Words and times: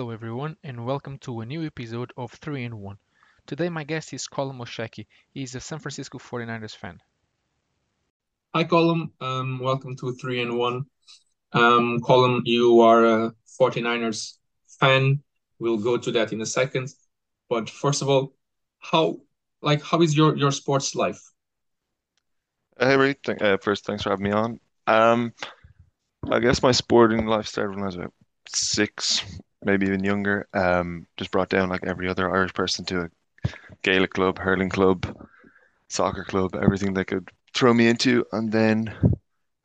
Hello 0.00 0.12
everyone 0.12 0.56
and 0.64 0.86
welcome 0.86 1.18
to 1.18 1.42
a 1.42 1.44
new 1.44 1.62
episode 1.66 2.10
of 2.16 2.32
3 2.32 2.64
in 2.64 2.78
1. 2.78 2.96
Today 3.46 3.68
my 3.68 3.84
guest 3.84 4.14
is 4.14 4.26
Colm 4.26 4.58
O' 4.58 4.64
Searcaigh. 4.64 5.06
He's 5.34 5.54
a 5.54 5.60
San 5.60 5.78
Francisco 5.78 6.16
49ers 6.16 6.74
fan. 6.74 7.02
Hi 8.54 8.64
Colm, 8.64 9.10
um, 9.20 9.60
welcome 9.62 9.94
to 9.96 10.14
3 10.14 10.40
in 10.40 10.56
1. 10.56 10.86
Um, 11.52 12.00
Colin, 12.00 12.40
you 12.46 12.80
are 12.80 13.04
a 13.04 13.34
49ers 13.60 14.38
fan. 14.80 15.22
We'll 15.58 15.76
go 15.76 15.98
to 15.98 16.10
that 16.12 16.32
in 16.32 16.40
a 16.40 16.46
second. 16.46 16.88
But 17.50 17.68
first 17.68 18.00
of 18.00 18.08
all, 18.08 18.32
how 18.78 19.18
like 19.60 19.82
how 19.82 20.00
is 20.00 20.16
your 20.16 20.34
your 20.34 20.50
sports 20.50 20.94
life? 20.94 21.20
Hey, 22.78 22.96
Ray. 22.96 23.16
Th 23.22 23.36
uh, 23.42 23.58
first, 23.58 23.84
thanks 23.84 24.04
for 24.04 24.10
having 24.10 24.24
me 24.24 24.32
on. 24.32 24.60
Um, 24.86 25.34
I 26.30 26.40
guess 26.40 26.62
my 26.62 26.72
sporting 26.72 27.26
life 27.26 27.48
started 27.48 27.74
when 27.74 27.82
I 27.82 27.86
was 27.86 27.96
about 27.96 28.14
six, 28.48 29.22
maybe 29.64 29.86
even 29.86 30.04
younger. 30.04 30.48
Um, 30.54 31.06
just 31.16 31.30
brought 31.30 31.48
down 31.48 31.68
like 31.68 31.84
every 31.84 32.08
other 32.08 32.34
Irish 32.34 32.54
person 32.54 32.84
to 32.86 33.02
a 33.02 33.10
Gaelic 33.82 34.12
club, 34.12 34.38
hurling 34.38 34.70
club, 34.70 35.28
soccer 35.88 36.24
club, 36.24 36.54
everything 36.54 36.94
they 36.94 37.04
could 37.04 37.30
throw 37.54 37.72
me 37.74 37.88
into. 37.88 38.24
And 38.32 38.50
then 38.50 38.94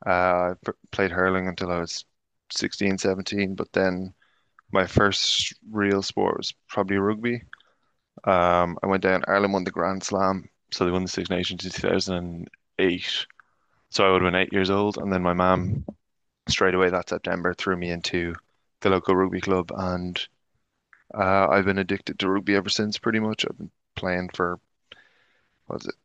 uh, 0.06 0.10
I 0.10 0.54
played 0.92 1.12
hurling 1.12 1.48
until 1.48 1.72
I 1.72 1.80
was 1.80 2.06
16, 2.52 2.98
17. 2.98 3.56
But 3.56 3.72
then 3.74 4.14
my 4.72 4.86
first 4.86 5.54
real 5.72 6.02
sport 6.02 6.38
was 6.38 6.54
probably 6.70 6.98
rugby. 6.98 7.42
Um, 8.24 8.78
I 8.82 8.88
went 8.88 9.04
down, 9.04 9.24
Ireland 9.28 9.54
won 9.54 9.64
the 9.64 9.72
Grand 9.72 10.04
Slam. 10.04 10.50
So 10.72 10.84
they 10.86 10.92
won 10.92 11.04
the 11.04 11.10
Six 11.10 11.30
Nations 11.30 11.64
in 11.64 11.72
2008. 11.72 13.28
So 13.92 14.06
I 14.06 14.12
would 14.12 14.22
have 14.22 14.32
been 14.32 14.42
eight 14.42 14.52
years 14.52 14.70
old. 14.70 14.98
And 14.98 15.12
then 15.14 15.22
my 15.22 15.34
mom, 15.34 15.86
straight 16.50 16.76
away 16.76 16.90
that 16.90 17.10
September, 17.10 17.54
threw 17.54 17.78
me 17.78 17.92
into 17.92 18.34
the 18.82 18.90
local 18.90 19.16
rugby 19.16 19.42
club. 19.42 19.72
And 19.76 20.20
uh, 21.14 21.48
I've 21.50 21.66
been 21.66 21.78
addicted 21.78 22.20
to 22.20 22.30
rugby 22.30 22.56
ever 22.56 22.70
since, 22.70 22.98
pretty 22.98 23.20
much. 23.20 23.46
I've 23.46 23.58
been 23.58 23.72
playing 23.96 24.30
for, 24.34 24.60
what 25.68 25.84
was 25.84 25.88
it, 25.88 25.96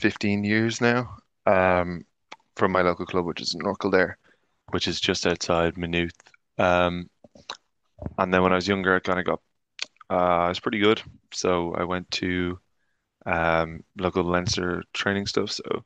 15 0.00 0.44
years 0.44 0.80
now 0.80 1.16
um, 1.46 2.04
from 2.56 2.72
my 2.72 2.82
local 2.82 3.06
club, 3.06 3.26
which 3.26 3.40
is 3.40 3.54
in 3.54 3.60
Kildare, 3.74 4.18
which 4.70 4.88
is 4.88 5.00
just 5.00 5.26
outside 5.26 5.76
Maynooth. 5.76 6.20
Um, 6.58 7.08
and 8.18 8.32
then 8.32 8.42
when 8.42 8.52
I 8.52 8.56
was 8.56 8.68
younger, 8.68 8.94
I 8.94 9.00
kind 9.00 9.18
of 9.18 9.26
got, 9.26 9.40
uh, 10.10 10.44
I 10.44 10.48
was 10.48 10.60
pretty 10.60 10.78
good. 10.78 11.02
So 11.32 11.74
I 11.74 11.84
went 11.84 12.10
to 12.12 12.58
um, 13.26 13.84
local 13.98 14.24
Leinster 14.24 14.82
training 14.92 15.26
stuff. 15.26 15.50
So 15.50 15.84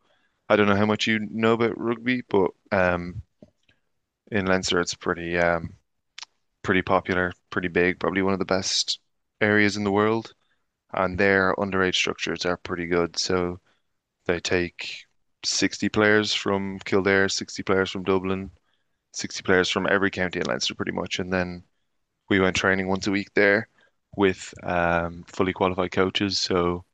I 0.49 0.57
don't 0.57 0.69
know 0.69 0.77
how 0.77 0.87
much 0.87 1.07
you 1.07 1.19
know 1.31 1.55
about 1.55 1.79
rugby, 1.79 2.23
but 2.29 2.51
um, 2.71 3.23
in 4.31 4.47
Leinster, 4.47 4.81
it's 4.81 4.95
pretty 4.95 5.39
um, 5.39 5.75
pretty 6.63 6.83
popular, 6.83 7.33
pretty 7.51 7.69
big, 7.69 7.99
probably 8.01 8.23
one 8.23 8.33
of 8.33 8.39
the 8.39 8.45
best 8.45 9.01
areas 9.41 9.77
in 9.77 9.85
the 9.85 9.93
world. 9.93 10.35
And 10.93 11.19
their 11.19 11.55
underage 11.57 11.95
structures 11.97 12.45
are 12.47 12.57
pretty 12.59 12.87
good. 12.87 13.19
So 13.19 13.61
they 14.27 14.41
take 14.41 15.07
60 15.45 15.89
players 15.89 16.35
from 16.35 16.79
Kildare, 16.81 17.29
60 17.29 17.63
players 17.63 17.91
from 17.91 18.05
Dublin, 18.05 18.51
60 19.13 19.43
players 19.43 19.71
from 19.71 19.87
every 19.89 20.11
county 20.11 20.41
in 20.41 20.47
Leinster, 20.47 20.75
pretty 20.75 20.93
much. 20.93 21.19
And 21.19 21.33
then 21.33 21.65
we 22.29 22.41
went 22.41 22.57
training 22.57 22.89
once 22.89 23.07
a 23.07 23.11
week 23.11 23.33
there 23.35 23.69
with 24.17 24.55
um, 24.63 25.25
fully 25.27 25.53
qualified 25.53 25.93
coaches. 25.93 26.39
So 26.39 26.85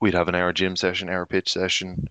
we'd 0.00 0.14
have 0.14 0.28
an 0.28 0.34
hour 0.34 0.52
gym 0.52 0.76
session, 0.76 1.08
hour 1.08 1.26
pitch 1.26 1.52
session, 1.52 2.04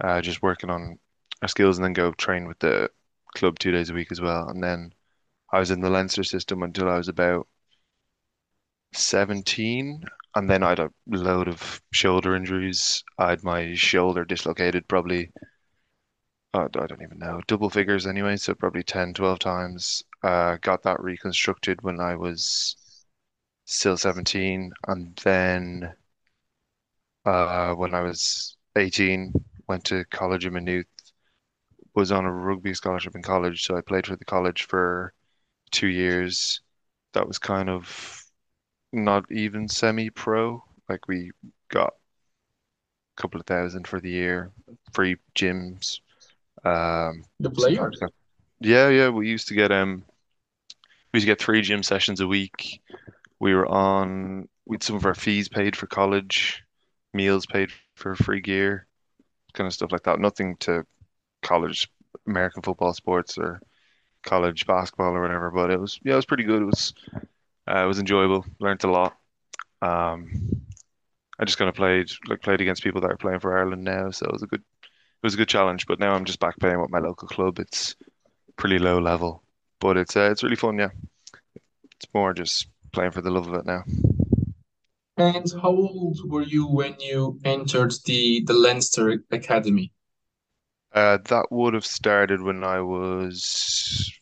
uh, 0.00 0.20
just 0.20 0.42
working 0.42 0.70
on 0.70 0.98
our 1.42 1.48
skills, 1.48 1.78
and 1.78 1.84
then 1.84 1.92
go 1.92 2.12
train 2.12 2.46
with 2.46 2.58
the 2.58 2.90
club 3.34 3.58
two 3.58 3.72
days 3.72 3.90
a 3.90 3.94
week 3.94 4.12
as 4.12 4.20
well. 4.20 4.48
And 4.48 4.62
then 4.62 4.92
I 5.52 5.60
was 5.60 5.70
in 5.70 5.80
the 5.80 5.90
Leinster 5.90 6.24
system 6.24 6.62
until 6.62 6.88
I 6.88 6.96
was 6.96 7.08
about 7.08 7.46
17. 8.94 10.04
And 10.34 10.48
then 10.50 10.62
I 10.62 10.70
had 10.70 10.78
a 10.80 10.90
load 11.06 11.46
of 11.48 11.80
shoulder 11.92 12.34
injuries. 12.34 13.04
I 13.18 13.30
had 13.30 13.44
my 13.44 13.74
shoulder 13.74 14.24
dislocated 14.24 14.88
probably, 14.88 15.30
I 16.54 16.66
don't 16.68 17.02
even 17.02 17.18
know, 17.18 17.42
double 17.46 17.68
figures 17.68 18.06
anyway. 18.06 18.36
So 18.36 18.54
probably 18.54 18.82
10, 18.82 19.12
12 19.12 19.38
times. 19.38 20.02
Uh, 20.22 20.56
got 20.62 20.82
that 20.84 21.00
reconstructed 21.02 21.82
when 21.82 22.00
I 22.00 22.16
was 22.16 22.76
still 23.66 23.96
17. 23.98 24.72
And 24.88 25.14
then 25.16 25.94
uh, 27.24 27.74
when 27.74 27.94
I 27.94 28.00
was 28.02 28.56
18, 28.76 29.32
went 29.68 29.84
to 29.86 30.04
college 30.06 30.46
in 30.46 30.54
Maynooth, 30.54 30.86
was 31.94 32.12
on 32.12 32.24
a 32.26 32.32
rugby 32.32 32.74
scholarship 32.74 33.14
in 33.14 33.22
college. 33.22 33.64
So 33.64 33.76
I 33.76 33.80
played 33.80 34.06
for 34.06 34.16
the 34.16 34.24
college 34.24 34.64
for 34.64 35.12
two 35.72 35.88
years. 35.88 36.62
That 37.14 37.28
was 37.28 37.38
kind 37.38 37.70
of 37.70 38.24
not 38.92 39.30
even 39.32 39.68
semi-pro. 39.68 40.64
Like 40.88 41.08
we 41.08 41.32
got 41.70 41.94
a 43.18 43.22
couple 43.22 43.40
of 43.40 43.46
thousand 43.46 43.86
for 43.86 44.00
the 44.00 44.10
year, 44.10 44.50
free 44.92 45.16
gyms. 45.34 46.00
Um, 46.64 47.24
The 47.40 47.50
players. 47.50 48.00
yeah, 48.60 48.88
yeah, 48.88 49.08
we 49.08 49.28
used 49.28 49.48
to 49.48 49.54
get 49.54 49.72
um, 49.72 50.04
we 51.12 51.18
used 51.18 51.24
to 51.26 51.32
get 51.32 51.40
three 51.40 51.62
gym 51.62 51.82
sessions 51.82 52.20
a 52.20 52.26
week. 52.26 52.80
We 53.40 53.54
were 53.54 53.66
on, 53.68 54.48
with 54.66 54.82
some 54.82 54.96
of 54.96 55.06
our 55.06 55.14
fees 55.14 55.48
paid 55.48 55.76
for 55.76 55.86
college, 55.86 56.62
meals 57.14 57.46
paid 57.46 57.70
for 57.96 58.16
free 58.16 58.40
gear, 58.40 58.86
kind 59.54 59.66
of 59.66 59.74
stuff 59.74 59.92
like 59.92 60.04
that. 60.04 60.20
Nothing 60.20 60.56
to 60.60 60.86
college 61.42 61.90
American 62.26 62.62
football 62.62 62.94
sports 62.94 63.38
or 63.38 63.62
college 64.22 64.66
basketball 64.66 65.14
or 65.14 65.22
whatever, 65.22 65.50
but 65.50 65.70
it 65.70 65.80
was 65.80 65.98
yeah, 66.04 66.14
it 66.14 66.16
was 66.16 66.26
pretty 66.26 66.44
good. 66.44 66.62
It 66.62 66.66
was 66.66 66.94
uh, 67.68 67.82
it 67.82 67.86
was 67.86 67.98
enjoyable. 67.98 68.44
Learned 68.60 68.84
a 68.84 68.90
lot. 68.90 69.16
Um, 69.80 70.62
I 71.38 71.44
just 71.44 71.58
kind 71.58 71.68
of 71.68 71.74
played 71.74 72.10
like 72.28 72.42
played 72.42 72.60
against 72.60 72.82
people 72.82 73.00
that 73.00 73.10
are 73.10 73.16
playing 73.16 73.40
for 73.40 73.58
Ireland 73.58 73.84
now, 73.84 74.10
so 74.10 74.26
it 74.26 74.32
was 74.32 74.42
a 74.42 74.46
good 74.46 74.62
it 74.82 75.24
was 75.24 75.34
a 75.34 75.38
good 75.38 75.48
challenge. 75.48 75.86
But 75.86 75.98
now 75.98 76.14
I'm 76.14 76.24
just 76.24 76.40
back 76.40 76.58
playing 76.58 76.80
with 76.80 76.90
my 76.90 76.98
local 77.00 77.28
club. 77.28 77.58
It's 77.58 77.96
pretty 78.56 78.78
low 78.78 78.98
level, 78.98 79.42
but 79.80 79.96
it's 79.96 80.16
uh, 80.16 80.30
it's 80.30 80.42
really 80.42 80.56
fun. 80.56 80.78
Yeah, 80.78 80.90
it's 81.96 82.06
more 82.14 82.32
just 82.32 82.68
playing 82.92 83.12
for 83.12 83.22
the 83.22 83.30
love 83.30 83.48
of 83.48 83.54
it 83.54 83.66
now. 83.66 83.82
And 85.16 85.50
how 85.60 85.70
old 85.70 86.30
were 86.30 86.42
you 86.42 86.66
when 86.66 86.98
you 87.00 87.38
entered 87.44 87.92
the 88.04 88.42
the 88.44 88.54
Leinster 88.54 89.24
Academy? 89.30 89.92
Uh, 90.94 91.18
that 91.24 91.46
would 91.50 91.74
have 91.74 91.86
started 91.86 92.42
when 92.42 92.64
I 92.64 92.80
was 92.80 94.12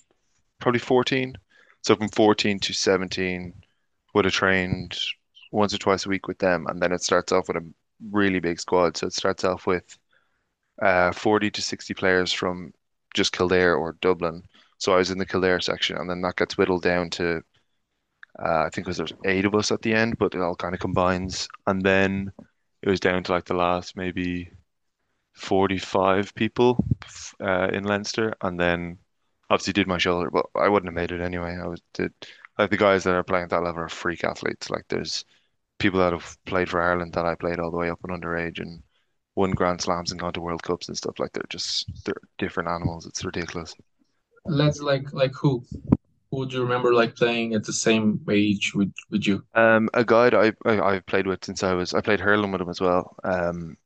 probably 0.61 0.79
14. 0.81 1.37
So 1.83 1.97
from 1.97 2.09
14 2.09 2.61
to 2.61 2.73
17, 2.73 3.55
would 4.15 4.25
have 4.25 4.35
trained 4.35 4.97
once 5.53 5.75
or 5.75 5.79
twice 5.79 6.07
a 6.07 6.09
week 6.09 6.29
with 6.29 6.39
them, 6.39 6.67
and 6.69 6.81
then 6.81 6.93
it 6.93 7.03
starts 7.03 7.33
off 7.33 7.49
with 7.49 7.57
a 7.57 7.67
really 8.11 8.41
big 8.41 8.61
squad. 8.61 8.97
So 8.97 9.07
it 9.07 9.15
starts 9.15 9.45
off 9.45 9.67
with 9.67 9.99
uh, 10.83 11.13
40 11.13 11.51
to 11.51 11.63
60 11.63 11.95
players 11.95 12.33
from 12.33 12.73
just 13.15 13.33
Kildare 13.33 13.75
or 13.75 13.97
Dublin. 14.01 14.43
So 14.79 14.93
I 14.95 14.99
was 14.99 15.11
in 15.11 15.19
the 15.19 15.27
Kildare 15.27 15.61
section, 15.61 15.97
and 15.97 16.09
then 16.09 16.23
that 16.23 16.37
gets 16.37 16.57
whittled 16.57 16.83
down 16.83 17.11
to 17.11 17.43
uh, 18.39 18.65
I 18.65 18.71
think 18.71 18.87
it 18.87 18.89
was 18.89 18.97
there's 18.99 19.13
eight 19.27 19.45
of 19.45 19.55
us 19.55 19.71
at 19.73 19.83
the 19.83 19.93
end, 19.95 20.19
but 20.19 20.35
it 20.35 20.41
all 20.41 20.57
kind 20.57 20.75
of 20.75 20.81
combines, 20.81 21.49
and 21.67 21.83
then 21.83 22.33
it 22.83 22.89
was 22.89 23.01
down 23.01 23.23
to 23.25 23.33
like 23.33 23.45
the 23.45 23.55
last 23.55 23.97
maybe 23.97 24.51
45 25.35 26.35
people 26.35 26.85
uh, 27.41 27.69
in 27.73 27.85
Leinster, 27.85 28.35
and 28.41 28.59
then 28.59 28.99
obviously 29.49 29.73
did 29.73 29.89
my 29.89 29.99
shoulder, 29.99 30.31
but 30.31 30.47
I 30.55 30.69
wouldn't 30.69 30.89
have 30.89 30.95
made 30.95 31.13
it 31.13 31.23
anyway. 31.25 31.57
I 31.63 31.67
was 31.67 31.81
did 31.95 32.13
like 32.59 32.71
the 32.71 32.77
guys 32.77 33.05
that 33.05 33.15
are 33.15 33.23
playing 33.25 33.45
at 33.45 33.51
that 33.51 33.63
level 33.63 33.83
are 33.83 33.89
freak 33.89 34.25
athletes. 34.25 34.71
Like 34.71 34.85
there's 34.89 35.25
people 35.79 36.01
that 36.01 36.13
have 36.13 36.37
played 36.45 36.69
for 36.69 36.81
Ireland 36.81 37.15
that 37.15 37.27
I 37.27 37.35
played 37.35 37.59
all 37.59 37.71
the 37.71 37.77
way 37.77 37.91
up 37.91 38.01
and 38.05 38.23
underage 38.23 38.61
and 38.61 38.83
won 39.35 39.53
Grand 39.53 39.81
Slams 39.81 40.11
and 40.11 40.21
gone 40.21 40.33
to 40.35 40.41
World 40.41 40.63
Cups 40.63 40.89
and 40.89 40.97
stuff. 40.97 41.19
Like 41.19 41.33
they're 41.33 41.43
just 41.49 41.91
they're 42.05 42.21
different 42.39 42.69
animals. 42.69 43.07
It's 43.07 43.25
ridiculous. 43.25 43.75
Let's 44.45 44.81
like 44.81 45.13
like 45.13 45.33
who? 45.35 45.65
Who 46.31 46.37
would 46.39 46.53
you 46.53 46.63
remember 46.63 46.95
like 46.95 47.17
playing 47.17 47.55
at 47.55 47.65
the 47.65 47.73
same 47.73 48.21
age 48.31 48.73
with 48.75 48.93
with 49.11 49.27
you? 49.27 49.43
Um, 49.55 49.89
a 49.95 50.05
guy 50.05 50.31
that 50.31 50.55
I, 50.67 50.71
I 50.71 50.81
I've 50.95 51.07
played 51.07 51.27
with 51.27 51.45
since 51.45 51.65
I 51.65 51.75
was 51.75 51.95
I 51.95 52.01
played 52.01 52.21
hurling 52.21 52.53
with 52.53 52.61
him 52.61 52.69
as 52.69 52.81
well. 52.81 53.17
Um, 53.25 53.77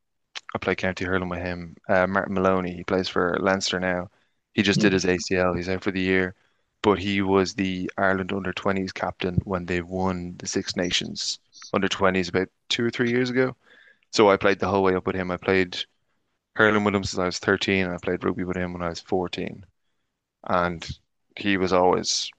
I 0.54 0.58
played 0.58 0.78
county 0.78 1.04
hurling 1.04 1.28
with 1.28 1.40
him. 1.40 1.76
Uh, 1.88 2.06
Martin 2.06 2.34
Moloney, 2.34 2.74
he 2.74 2.84
plays 2.84 3.08
for 3.08 3.36
Leinster 3.40 3.80
now. 3.80 4.10
He 4.52 4.62
just 4.62 4.80
did 4.80 4.92
his 4.92 5.04
ACL. 5.04 5.54
He's 5.54 5.68
out 5.68 5.82
for 5.82 5.90
the 5.90 6.00
year, 6.00 6.34
but 6.82 6.98
he 6.98 7.22
was 7.22 7.54
the 7.54 7.90
Ireland 7.98 8.32
under 8.32 8.52
20s 8.52 8.92
captain 8.92 9.36
when 9.44 9.66
they 9.66 9.80
won 9.82 10.36
the 10.38 10.46
Six 10.46 10.76
Nations 10.76 11.40
under 11.72 11.88
20s 11.88 12.28
about 12.28 12.48
two 12.68 12.84
or 12.84 12.90
three 12.90 13.10
years 13.10 13.30
ago. 13.30 13.56
So 14.12 14.30
I 14.30 14.36
played 14.38 14.60
the 14.60 14.68
whole 14.68 14.82
way 14.84 14.94
up 14.94 15.06
with 15.06 15.16
him. 15.16 15.30
I 15.30 15.36
played 15.38 15.78
hurling 16.56 16.84
with 16.84 16.94
him 16.94 17.04
since 17.04 17.18
I 17.20 17.26
was 17.26 17.38
13, 17.38 17.86
and 17.86 17.94
I 17.94 17.98
played 17.98 18.24
rugby 18.24 18.44
with 18.44 18.56
him 18.56 18.72
when 18.72 18.82
I 18.82 18.88
was 18.88 19.00
14. 19.00 19.66
And 20.44 20.88
he 21.36 21.56
was 21.58 21.72
always 21.72 22.30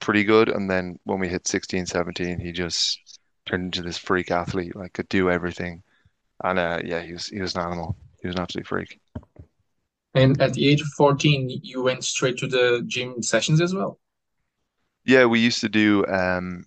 pretty 0.00 0.24
good. 0.24 0.48
And 0.48 0.70
then 0.70 0.98
when 1.04 1.20
we 1.20 1.28
hit 1.28 1.48
16, 1.48 1.86
17, 1.86 2.40
he 2.40 2.52
just 2.52 3.20
turned 3.46 3.64
into 3.66 3.82
this 3.82 3.98
freak 3.98 4.30
athlete, 4.30 4.76
like 4.76 4.94
could 4.94 5.08
do 5.08 5.30
everything. 5.30 5.82
And 6.44 6.58
uh, 6.58 6.80
yeah, 6.84 7.02
he 7.02 7.12
was 7.12 7.26
he 7.26 7.40
was 7.40 7.54
an 7.54 7.62
animal. 7.62 7.96
He 8.20 8.28
was 8.28 8.36
an 8.36 8.42
absolute 8.42 8.66
freak. 8.66 8.98
And 10.14 10.42
at 10.42 10.54
the 10.54 10.68
age 10.68 10.80
of 10.80 10.88
14, 10.96 11.48
you 11.62 11.80
went 11.80 12.02
straight 12.04 12.38
to 12.38 12.48
the 12.48 12.82
gym 12.88 13.22
sessions 13.22 13.60
as 13.60 13.72
well. 13.72 14.00
Yeah, 15.04 15.26
we 15.26 15.40
used 15.40 15.60
to 15.60 15.68
do 15.68 16.04
um 16.06 16.66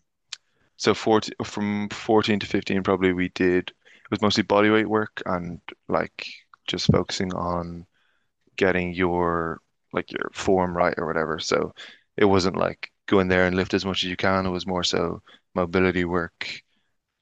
so 0.78 0.94
14 0.94 1.34
from 1.44 1.90
14 1.90 2.40
to 2.40 2.48
15 2.48 2.84
probably 2.84 3.14
we 3.14 3.30
did 3.30 3.70
it 3.70 4.12
was 4.12 4.22
mostly 4.22 4.44
bodyweight 4.44 4.88
work 4.88 5.22
and 5.26 5.62
like 5.90 6.28
just 6.68 6.92
focusing 6.92 7.34
on 7.34 7.86
getting 8.58 8.94
your 8.94 9.62
like 9.94 10.12
your 10.12 10.32
form 10.34 10.76
right 10.78 10.96
or 10.98 11.08
whatever. 11.08 11.40
So 11.40 11.74
it 12.18 12.26
wasn't 12.26 12.58
like 12.58 12.92
go 13.08 13.20
in 13.22 13.28
there 13.30 13.48
and 13.48 13.56
lift 13.56 13.74
as 13.76 13.86
much 13.86 14.04
as 14.04 14.10
you 14.10 14.18
can. 14.18 14.46
It 14.46 14.50
was 14.52 14.68
more 14.68 14.84
so 14.84 15.22
mobility 15.56 16.06
work, 16.06 16.62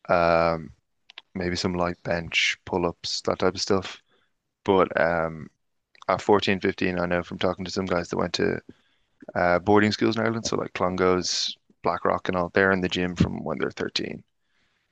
um, 0.10 0.72
maybe 1.38 1.56
some 1.56 1.74
light 1.74 2.02
bench, 2.04 2.58
pull-ups, 2.66 3.22
that 3.22 3.40
type 3.40 3.56
of 3.56 3.62
stuff. 3.62 4.02
But 4.66 5.00
um, 5.00 5.50
at 6.08 6.22
14, 6.22 6.60
15, 6.60 7.00
I 7.00 7.06
know 7.06 7.24
from 7.24 7.40
talking 7.40 7.66
to 7.66 7.72
some 7.72 7.86
guys 7.86 8.10
that 8.10 8.18
went 8.18 8.34
to 8.34 8.62
uh, 9.36 9.60
boarding 9.60 9.92
schools 9.92 10.18
in 10.18 10.24
Ireland, 10.24 10.46
so 10.46 10.56
like 10.58 10.74
Clongowes, 10.74 11.56
Blackrock 11.84 12.28
and 12.28 12.38
all, 12.38 12.50
they're 12.54 12.72
in 12.72 12.82
the 12.82 12.90
gym 12.90 13.16
from 13.16 13.44
when 13.44 13.58
they're 13.58 13.72
13. 13.72 14.24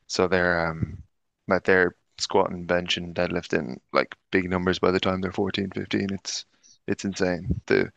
So 0.08 0.28
they're 0.28 0.68
um 0.68 1.04
like 1.48 1.64
they're 1.64 1.96
squatting, 2.20 2.66
benching, 2.68 3.14
deadlifting 3.14 3.78
like 3.94 4.16
big 4.32 4.50
numbers 4.50 4.80
by 4.80 4.92
the 4.92 5.00
time 5.00 5.22
they're 5.22 5.32
14, 5.32 5.70
15. 5.72 6.10
It's 6.12 6.46
it's 6.88 7.06
insane. 7.06 7.62
The 7.66 7.92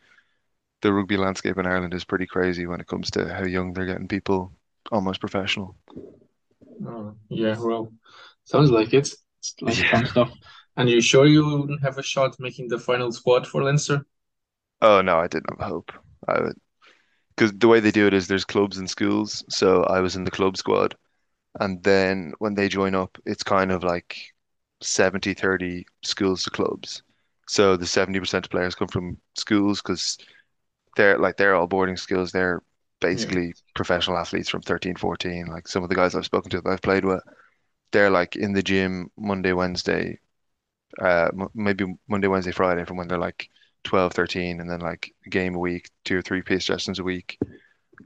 the 0.81 0.93
rugby 0.93 1.17
landscape 1.17 1.57
in 1.57 1.65
Ireland 1.65 1.93
is 1.93 2.05
pretty 2.05 2.25
crazy 2.25 2.65
when 2.65 2.79
it 2.79 2.87
comes 2.87 3.11
to 3.11 3.33
how 3.33 3.43
young 3.43 3.73
they're 3.73 3.85
getting 3.85 4.07
people 4.07 4.51
almost 4.91 5.19
professional. 5.19 5.75
Oh, 6.85 7.13
yeah, 7.29 7.57
well, 7.59 7.91
sounds 8.49 8.71
like 8.71 8.93
it. 8.93 9.09
It's 9.39 9.55
like 9.61 9.85
fun 9.89 10.05
Yeah. 10.05 10.07
stuff. 10.07 10.31
And 10.77 10.89
you 10.89 11.01
sure 11.01 11.25
you 11.25 11.45
wouldn't 11.45 11.81
have 11.83 11.97
a 11.97 12.03
shot 12.03 12.39
making 12.39 12.69
the 12.69 12.79
final 12.79 13.11
squad 13.11 13.47
for 13.47 13.63
Leinster? 13.63 14.05
Oh 14.81 15.01
no, 15.01 15.17
I 15.19 15.27
didn't 15.27 15.49
have 15.59 15.67
hope. 15.69 15.91
I 16.27 16.41
would 16.41 16.59
because 17.35 17.53
the 17.53 17.67
way 17.69 17.79
they 17.81 17.91
do 17.91 18.07
it 18.07 18.13
is 18.15 18.27
there's 18.27 18.45
clubs 18.45 18.77
and 18.77 18.89
schools. 18.89 19.43
So 19.49 19.83
I 19.85 20.01
was 20.01 20.15
in 20.17 20.23
the 20.25 20.31
club 20.31 20.57
squad 20.57 20.97
and 21.59 21.83
then 21.83 22.33
when 22.39 22.55
they 22.55 22.69
join 22.69 22.95
up, 22.95 23.17
it's 23.25 23.43
kind 23.43 23.71
of 23.71 23.83
like 23.83 24.17
70 24.81 25.33
30 25.35 25.85
schools 26.03 26.43
to 26.45 26.51
clubs. 26.51 27.03
So 27.47 27.77
the 27.77 27.87
70% 27.87 28.45
of 28.45 28.51
players 28.51 28.75
come 28.75 28.89
from 28.89 29.19
schools 29.37 29.81
because 29.81 30.17
they're 30.95 31.17
like 31.19 31.37
they're 31.37 31.55
all 31.55 31.67
boarding 31.67 31.97
schools. 31.97 32.31
They're 32.31 32.61
Yeah. 33.13 33.33
basically 33.33 33.53
professional 33.75 34.17
athletes 34.17 34.49
from 34.49 34.61
13, 34.61 34.95
14. 34.95 35.47
Like 35.47 35.67
some 35.67 35.83
of 35.83 35.89
the 35.89 35.95
guys 35.95 36.15
I've 36.15 36.25
spoken 36.25 36.51
to 36.51 36.61
that 36.61 36.69
I've 36.69 36.81
played 36.81 37.05
with, 37.05 37.23
they're 37.91 38.09
like 38.09 38.35
in 38.35 38.53
the 38.53 38.63
gym 38.63 39.11
Monday, 39.17 39.53
Wednesday, 39.53 40.19
uh, 41.01 41.29
m 41.33 41.49
maybe 41.55 41.85
Monday, 42.09 42.27
Wednesday, 42.27 42.51
Friday 42.51 42.85
from 42.85 42.97
when 42.97 43.07
they're 43.07 43.19
like 43.19 43.49
12, 43.83 44.13
13, 44.13 44.61
and 44.61 44.69
then 44.69 44.79
like 44.81 45.13
a 45.25 45.29
game 45.29 45.55
a 45.55 45.59
week, 45.59 45.89
two 46.05 46.17
or 46.19 46.21
three 46.21 46.41
pace 46.41 46.65
sessions 46.65 46.99
a 46.99 47.03
week. 47.03 47.37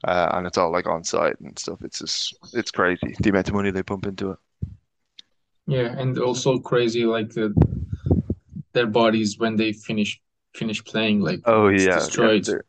Uh, 0.06 0.30
and 0.34 0.48
it's 0.48 0.58
all 0.58 0.72
like 0.72 0.88
on 0.88 1.04
site 1.04 1.40
and 1.42 1.58
stuff. 1.60 1.80
It's 1.84 2.00
just, 2.00 2.36
it's 2.54 2.72
crazy 2.72 3.16
the 3.22 3.30
amount 3.30 3.50
of 3.50 3.56
money 3.56 3.72
they 3.72 3.84
pump 3.84 4.06
into 4.08 4.32
it. 4.32 4.40
Yeah, 5.66 5.96
and 5.98 6.18
also 6.20 6.60
crazy 6.60 7.06
like 7.06 7.38
uh, 7.38 7.50
their 8.74 8.88
bodies 8.88 9.38
when 9.38 9.56
they 9.56 9.72
finish 9.74 10.22
finish 10.56 10.84
playing, 10.84 11.22
like 11.22 11.42
Oh 11.46 11.68
yeah, 11.70 12.10
yeah. 12.16 12.32
destroyed. 12.32 12.46
They're, 12.46 12.66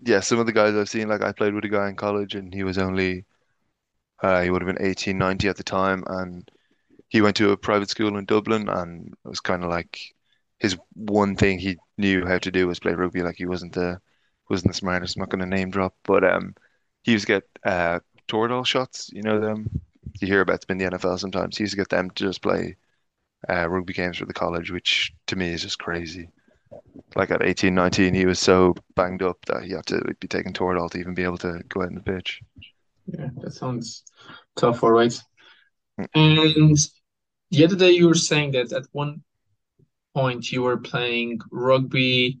yeah, 0.00 0.20
some 0.20 0.38
of 0.40 0.46
the 0.46 0.52
guys 0.52 0.74
I've 0.74 0.88
seen, 0.90 1.08
like 1.08 1.22
I 1.22 1.32
played 1.32 1.54
with 1.54 1.64
a 1.64 1.68
guy 1.68 1.88
in 1.90 1.96
college 1.96 2.34
and 2.34 2.54
he 2.54 2.64
was 2.64 2.78
only, 2.78 3.26
uh, 4.24 4.40
he 4.40 4.48
would 4.48 4.62
have 4.62 4.74
been 4.74 4.86
18, 4.86 5.18
90 5.18 5.48
at 5.48 5.58
the 5.58 5.62
time. 5.62 6.02
And 6.06 6.50
he 7.08 7.20
went 7.20 7.36
to 7.36 7.50
a 7.50 7.58
private 7.58 7.90
school 7.90 8.16
in 8.16 8.24
Dublin 8.24 8.70
and 8.70 9.12
it 9.24 9.28
was 9.28 9.40
kind 9.40 9.62
of 9.62 9.68
like 9.70 10.00
his 10.58 10.78
one 10.94 11.36
thing 11.36 11.58
he 11.58 11.76
knew 11.98 12.24
how 12.26 12.38
to 12.38 12.50
do 12.50 12.66
was 12.66 12.80
play 12.80 12.94
rugby. 12.94 13.22
Like 13.22 13.36
he 13.36 13.44
wasn't 13.44 13.74
the 13.74 14.00
wasn't 14.48 14.72
the 14.72 14.78
smartest. 14.78 15.16
I'm 15.16 15.20
not 15.20 15.28
going 15.28 15.40
to 15.40 15.56
name 15.56 15.70
drop, 15.70 15.94
but 16.04 16.24
um, 16.24 16.54
he 17.02 17.12
used 17.12 17.26
to 17.26 17.34
get 17.34 17.44
uh 17.64 18.00
Toradol 18.26 18.64
shots. 18.64 19.10
You 19.12 19.22
know 19.22 19.40
them. 19.40 19.68
You 20.20 20.26
hear 20.26 20.40
about 20.40 20.66
them 20.66 20.72
in 20.74 20.78
the 20.78 20.96
NFL 20.96 21.18
sometimes. 21.18 21.58
He 21.58 21.64
used 21.64 21.72
to 21.72 21.76
get 21.76 21.90
them 21.90 22.10
to 22.10 22.24
just 22.24 22.40
play 22.40 22.76
uh, 23.50 23.68
rugby 23.68 23.92
games 23.92 24.16
for 24.16 24.26
the 24.26 24.32
college, 24.32 24.70
which 24.70 25.12
to 25.26 25.36
me 25.36 25.48
is 25.52 25.62
just 25.62 25.78
crazy. 25.78 26.30
Like 27.14 27.30
at 27.30 27.42
18, 27.42 27.74
19, 27.74 28.14
he 28.14 28.26
was 28.26 28.38
so 28.40 28.74
banged 28.96 29.22
up 29.22 29.44
that 29.46 29.64
he 29.64 29.72
had 29.72 29.86
to 29.86 30.00
be 30.20 30.28
taking 30.28 30.54
Toradol 30.54 30.90
to 30.92 30.98
even 30.98 31.14
be 31.14 31.24
able 31.24 31.38
to 31.38 31.60
go 31.68 31.82
out 31.82 31.88
on 31.88 31.94
the 31.94 32.00
pitch. 32.00 32.42
Yeah, 33.06 33.28
that 33.42 33.52
sounds 33.52 34.04
tough, 34.56 34.82
all 34.82 34.90
right. 34.92 35.18
And 36.14 36.76
the 37.50 37.64
other 37.64 37.76
day 37.76 37.92
you 37.92 38.08
were 38.08 38.14
saying 38.14 38.52
that 38.52 38.72
at 38.72 38.86
one 38.92 39.22
point 40.14 40.52
you 40.52 40.62
were 40.62 40.78
playing 40.78 41.40
rugby, 41.50 42.40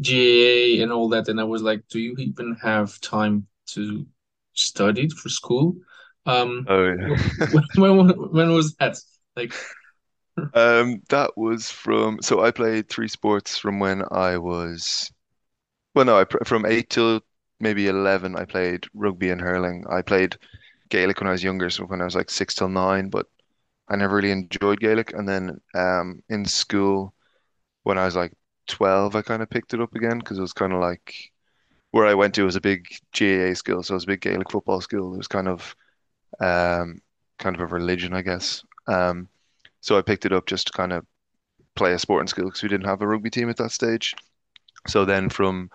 GAA, 0.00 0.82
and 0.82 0.92
all 0.92 1.08
that, 1.10 1.28
and 1.28 1.40
I 1.40 1.44
was 1.44 1.62
like, 1.62 1.88
do 1.88 2.00
you 2.00 2.14
even 2.18 2.56
have 2.62 3.00
time 3.00 3.46
to 3.68 4.06
study 4.54 5.08
for 5.10 5.28
school? 5.28 5.76
Um, 6.26 6.68
Oh 6.68 6.84
yeah. 6.84 7.16
when 7.50 7.64
when 7.96 8.08
when 8.32 8.52
was 8.52 8.74
that? 8.76 8.98
Like, 9.36 9.54
Um, 10.54 11.02
that 11.10 11.36
was 11.36 11.70
from, 11.70 12.20
so 12.22 12.40
I 12.42 12.50
played 12.50 12.88
three 12.88 13.08
sports 13.08 13.58
from 13.58 13.78
when 13.80 14.02
I 14.10 14.38
was, 14.38 15.10
well, 15.94 16.04
no, 16.06 16.18
I 16.20 16.26
from 16.44 16.66
eight 16.66 16.90
till 16.90 17.22
maybe 17.60 17.88
11, 17.88 18.36
I 18.36 18.44
played 18.44 18.86
rugby 18.94 19.30
and 19.30 19.40
hurling. 19.40 19.84
I 19.90 20.02
played 20.02 20.36
Gaelic 20.88 21.20
when 21.20 21.28
I 21.28 21.32
was 21.32 21.44
younger, 21.44 21.70
so 21.70 21.84
when 21.84 22.00
I 22.00 22.04
was 22.04 22.14
like 22.14 22.30
six 22.30 22.54
till 22.54 22.68
nine, 22.68 23.08
but 23.08 23.26
I 23.88 23.96
never 23.96 24.16
really 24.16 24.30
enjoyed 24.30 24.80
Gaelic. 24.80 25.12
And 25.14 25.28
then 25.28 25.60
um, 25.74 26.22
in 26.28 26.44
school, 26.44 27.14
when 27.82 27.98
I 27.98 28.04
was 28.04 28.16
like 28.16 28.32
12, 28.68 29.16
I 29.16 29.22
kind 29.22 29.42
of 29.42 29.50
picked 29.50 29.74
it 29.74 29.80
up 29.80 29.94
again 29.94 30.18
because 30.18 30.38
it 30.38 30.42
was 30.42 30.52
kind 30.52 30.72
of 30.72 30.80
like 30.80 31.32
where 31.90 32.06
I 32.06 32.14
went 32.14 32.34
to 32.34 32.44
was 32.44 32.56
a 32.56 32.60
big 32.60 32.86
GAA 33.12 33.54
school, 33.54 33.82
so 33.82 33.94
it 33.94 33.96
was 33.96 34.04
a 34.04 34.08
big 34.08 34.20
Gaelic 34.20 34.50
football 34.50 34.80
school. 34.80 35.14
It 35.14 35.18
was 35.18 35.28
kind 35.28 35.48
of 35.48 35.74
um, 36.40 37.00
kind 37.38 37.56
of 37.56 37.62
a 37.62 37.66
religion, 37.66 38.12
I 38.14 38.22
guess. 38.22 38.62
Um, 38.86 39.28
so 39.80 39.96
I 39.96 40.02
picked 40.02 40.26
it 40.26 40.32
up 40.32 40.46
just 40.46 40.66
to 40.68 40.72
kind 40.72 40.92
of 40.92 41.06
play 41.74 41.92
a 41.92 41.98
sport 41.98 42.22
in 42.22 42.26
school 42.26 42.46
because 42.46 42.62
we 42.62 42.68
didn't 42.68 42.86
have 42.86 43.00
a 43.00 43.06
rugby 43.06 43.30
team 43.30 43.48
at 43.48 43.56
that 43.56 43.72
stage. 43.72 44.14
So 44.86 45.04
then 45.04 45.30
from 45.30 45.70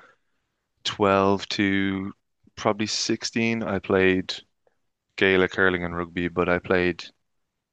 12 0.84 1.48
to 1.50 2.14
probably 2.56 2.88
16, 2.88 3.64
I 3.64 3.80
played 3.80 4.34
Gaelic, 5.18 5.56
hurling, 5.56 5.84
and 5.84 5.96
rugby, 5.96 6.28
but 6.28 6.50
I 6.50 6.60
played 6.60 7.04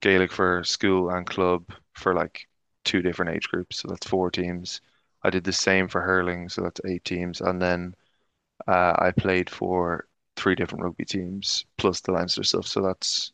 Gaelic 0.00 0.32
for 0.32 0.64
school 0.64 1.10
and 1.10 1.26
club 1.26 1.64
for 1.94 2.14
like 2.14 2.46
two 2.84 3.02
different 3.02 3.34
age 3.34 3.48
groups. 3.48 3.78
So 3.78 3.88
that's 3.88 4.06
four 4.06 4.30
teams. 4.30 4.80
I 5.22 5.30
did 5.30 5.44
the 5.44 5.52
same 5.52 5.88
for 5.88 6.00
hurling, 6.00 6.48
so 6.48 6.62
that's 6.62 6.80
eight 6.86 7.04
teams. 7.04 7.40
And 7.40 7.60
then 7.60 7.94
uh, 8.66 8.94
I 8.98 9.12
played 9.16 9.50
for 9.50 10.06
three 10.36 10.54
different 10.54 10.84
rugby 10.84 11.04
teams 11.04 11.64
plus 11.76 12.00
the 12.00 12.12
Leinster 12.12 12.42
stuff. 12.42 12.66
So 12.66 12.80
that's, 12.80 13.32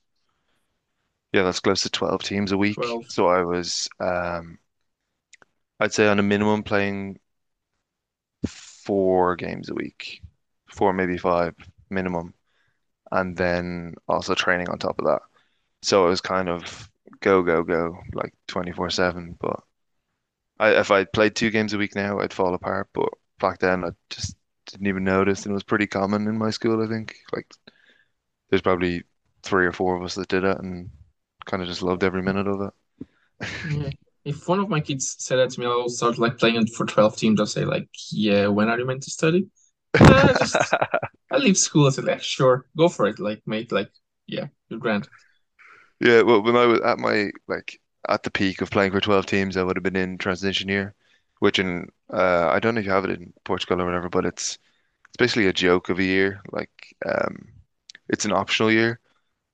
yeah, 1.32 1.42
that's 1.42 1.60
close 1.60 1.82
to 1.82 1.90
12 1.90 2.22
teams 2.22 2.52
a 2.52 2.56
week. 2.56 2.76
12. 2.76 3.10
So 3.10 3.28
I 3.28 3.42
was, 3.42 3.88
um, 4.00 4.58
I'd 5.78 5.92
say 5.92 6.08
on 6.08 6.18
a 6.18 6.22
minimum 6.22 6.62
playing 6.62 7.18
four 8.86 9.36
games 9.36 9.70
a 9.70 9.74
week, 9.74 10.22
four, 10.70 10.92
maybe 10.92 11.18
five 11.18 11.54
minimum, 11.90 12.34
and 13.12 13.36
then 13.36 13.94
also 14.08 14.34
training 14.34 14.68
on 14.70 14.78
top 14.78 14.98
of 14.98 15.06
that. 15.06 15.22
So 15.82 16.06
it 16.06 16.10
was 16.10 16.20
kind 16.20 16.48
of 16.48 16.90
go, 17.20 17.42
go, 17.42 17.62
go, 17.64 17.98
like 18.14 18.34
24/7. 18.48 19.36
But 19.40 19.60
I, 20.58 20.70
if 20.80 20.90
I 20.90 21.04
played 21.04 21.34
two 21.36 21.50
games 21.50 21.72
a 21.74 21.78
week 21.78 21.94
now, 21.94 22.20
I'd 22.20 22.32
fall 22.32 22.54
apart. 22.54 22.88
But 22.92 23.10
back 23.38 23.58
then, 23.58 23.84
I 23.84 23.90
just 24.10 24.36
didn't 24.66 24.86
even 24.86 25.04
notice, 25.04 25.44
and 25.44 25.52
it 25.52 25.54
was 25.54 25.64
pretty 25.64 25.86
common 25.86 26.26
in 26.28 26.38
my 26.38 26.50
school, 26.50 26.82
I 26.82 26.88
think. 26.88 27.16
Like 27.32 27.46
there's 28.50 28.62
probably 28.62 29.04
three 29.42 29.66
or 29.66 29.72
four 29.72 29.96
of 29.96 30.02
us 30.02 30.14
that 30.16 30.28
did 30.28 30.44
it, 30.44 30.58
and 30.58 30.90
kind 31.44 31.62
of 31.62 31.68
just 31.68 31.82
loved 31.82 32.04
every 32.04 32.22
minute 32.22 32.46
of 32.48 32.72
Yeah. 33.70 33.90
If 34.26 34.48
one 34.48 34.60
of 34.60 34.68
my 34.70 34.80
kids 34.80 35.16
said 35.20 35.38
that 35.38 35.50
to 35.52 35.60
me, 35.60 35.66
I'll 35.66 35.88
start 35.90 36.18
like 36.18 36.38
playing 36.38 36.68
for 36.68 36.86
12 36.86 37.16
teams. 37.16 37.40
I'll 37.40 37.46
say 37.46 37.64
like, 37.66 37.88
yeah, 38.12 38.48
when 38.48 38.68
are 38.70 38.78
you 38.78 38.86
meant 38.86 39.04
to 39.04 39.10
study? 39.12 39.48
Uh, 40.00 40.34
just. 40.34 40.76
I 41.32 41.38
leave 41.38 41.58
school. 41.58 41.86
I 41.88 41.90
said, 41.90 42.04
like, 42.06 42.22
sure, 42.22 42.66
go 42.78 42.88
for 42.88 43.06
it. 43.08 43.18
Like, 43.20 43.42
mate, 43.46 43.72
like, 43.72 43.90
yeah, 44.28 44.48
you're 44.70 44.80
grand. 44.80 45.08
Yeah, 46.00 46.22
well, 46.22 46.42
when 46.42 46.56
I 46.56 46.66
was 46.66 46.80
at 46.80 46.98
my 46.98 47.30
like 47.48 47.80
at 48.08 48.22
the 48.22 48.30
peak 48.30 48.60
of 48.60 48.70
playing 48.70 48.92
for 48.92 49.00
12 49.00 49.26
teams, 49.26 49.56
I 49.56 49.62
would 49.62 49.76
have 49.76 49.82
been 49.82 49.96
in 49.96 50.18
transition 50.18 50.68
year, 50.68 50.94
which 51.40 51.58
in 51.58 51.88
uh, 52.12 52.48
I 52.50 52.60
don't 52.60 52.74
know 52.74 52.80
if 52.80 52.86
you 52.86 52.92
have 52.92 53.04
it 53.04 53.10
in 53.20 53.32
Portugal 53.44 53.80
or 53.82 53.86
whatever, 53.86 54.08
but 54.08 54.24
it's 54.26 54.58
it's 55.08 55.16
basically 55.18 55.46
a 55.48 55.52
joke 55.52 55.88
of 55.90 55.98
a 55.98 56.04
year. 56.04 56.42
Like 56.52 56.70
um, 57.06 57.48
it's 58.08 58.24
an 58.26 58.32
optional 58.32 58.70
year. 58.72 59.00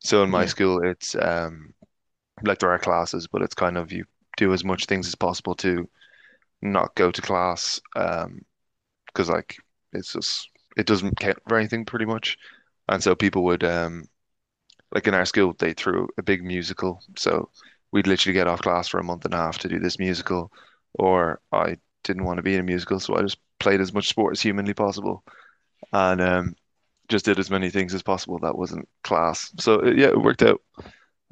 So 0.00 0.23
in 0.25 0.31
my 0.31 0.45
Yeah. 0.45 0.47
school, 0.47 0.83
it's 0.85 1.17
um 1.17 1.75
like 2.45 2.59
there 2.61 2.71
are 2.73 2.79
classes, 2.79 3.29
but 3.29 3.43
it's 3.43 3.55
kind 3.55 3.79
of 3.79 3.93
you 3.93 4.05
do 4.37 4.53
as 4.53 4.65
much 4.65 4.87
things 4.87 5.07
as 5.07 5.15
possible 5.15 5.55
to 5.57 5.89
not 6.62 6.95
go 6.95 7.11
to 7.11 7.23
class, 7.23 7.81
um, 7.97 8.45
because 9.07 9.29
like 9.29 9.57
it's 9.93 10.12
just 10.12 10.49
it 10.77 10.87
doesn't 10.87 11.19
count 11.19 11.39
for 11.49 11.59
anything 11.59 11.85
pretty 11.85 12.07
much. 12.07 12.39
And 12.89 13.03
so 13.03 13.15
people 13.15 13.45
would 13.45 13.65
um 13.65 14.09
like 14.95 15.07
in 15.07 15.15
our 15.15 15.25
school, 15.25 15.55
they 15.59 15.73
threw 15.73 16.09
a 16.19 16.23
big 16.23 16.45
musical. 16.45 17.03
So 17.17 17.51
we'd 17.93 18.07
literally 18.07 18.35
get 18.35 18.47
off 18.47 18.62
class 18.62 18.89
for 18.89 18.99
a 19.01 19.05
month 19.05 19.25
and 19.25 19.35
a 19.35 19.39
half 19.39 19.59
to 19.59 19.69
do 19.69 19.79
this 19.79 19.99
musical. 19.99 20.53
Or 20.95 21.41
I 21.53 21.79
didn't 22.05 22.25
want 22.25 22.39
to 22.39 22.43
be 22.43 22.55
in 22.55 22.61
a 22.61 22.65
musical, 22.65 23.01
so 23.01 23.17
I 23.17 23.23
just 23.23 23.39
played 23.59 23.81
as 23.81 23.95
much 23.95 24.09
sport 24.09 24.33
as 24.37 24.41
humanly 24.41 24.75
possible. 24.75 25.25
And 25.93 26.21
um, 26.21 26.57
just 27.09 27.25
did 27.25 27.39
as 27.39 27.51
many 27.51 27.71
things 27.71 27.95
as 27.95 28.03
possible 28.03 28.39
that 28.41 28.57
wasn't 28.57 28.89
class. 29.03 29.53
So 29.59 29.85
yeah, 29.85 30.09
it 30.09 30.21
worked 30.21 30.43
out. 30.43 30.61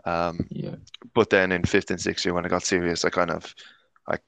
Um, 0.04 0.50
Yeah. 0.50 0.76
but 1.14 1.30
then 1.30 1.52
in 1.52 1.64
fifth 1.64 1.90
and 1.90 2.00
sixth 2.00 2.24
year 2.26 2.34
when 2.34 2.46
I 2.46 2.50
got 2.50 2.64
serious, 2.64 3.04
I 3.04 3.10
kind 3.10 3.30
of 3.30 3.54
I 4.08 4.18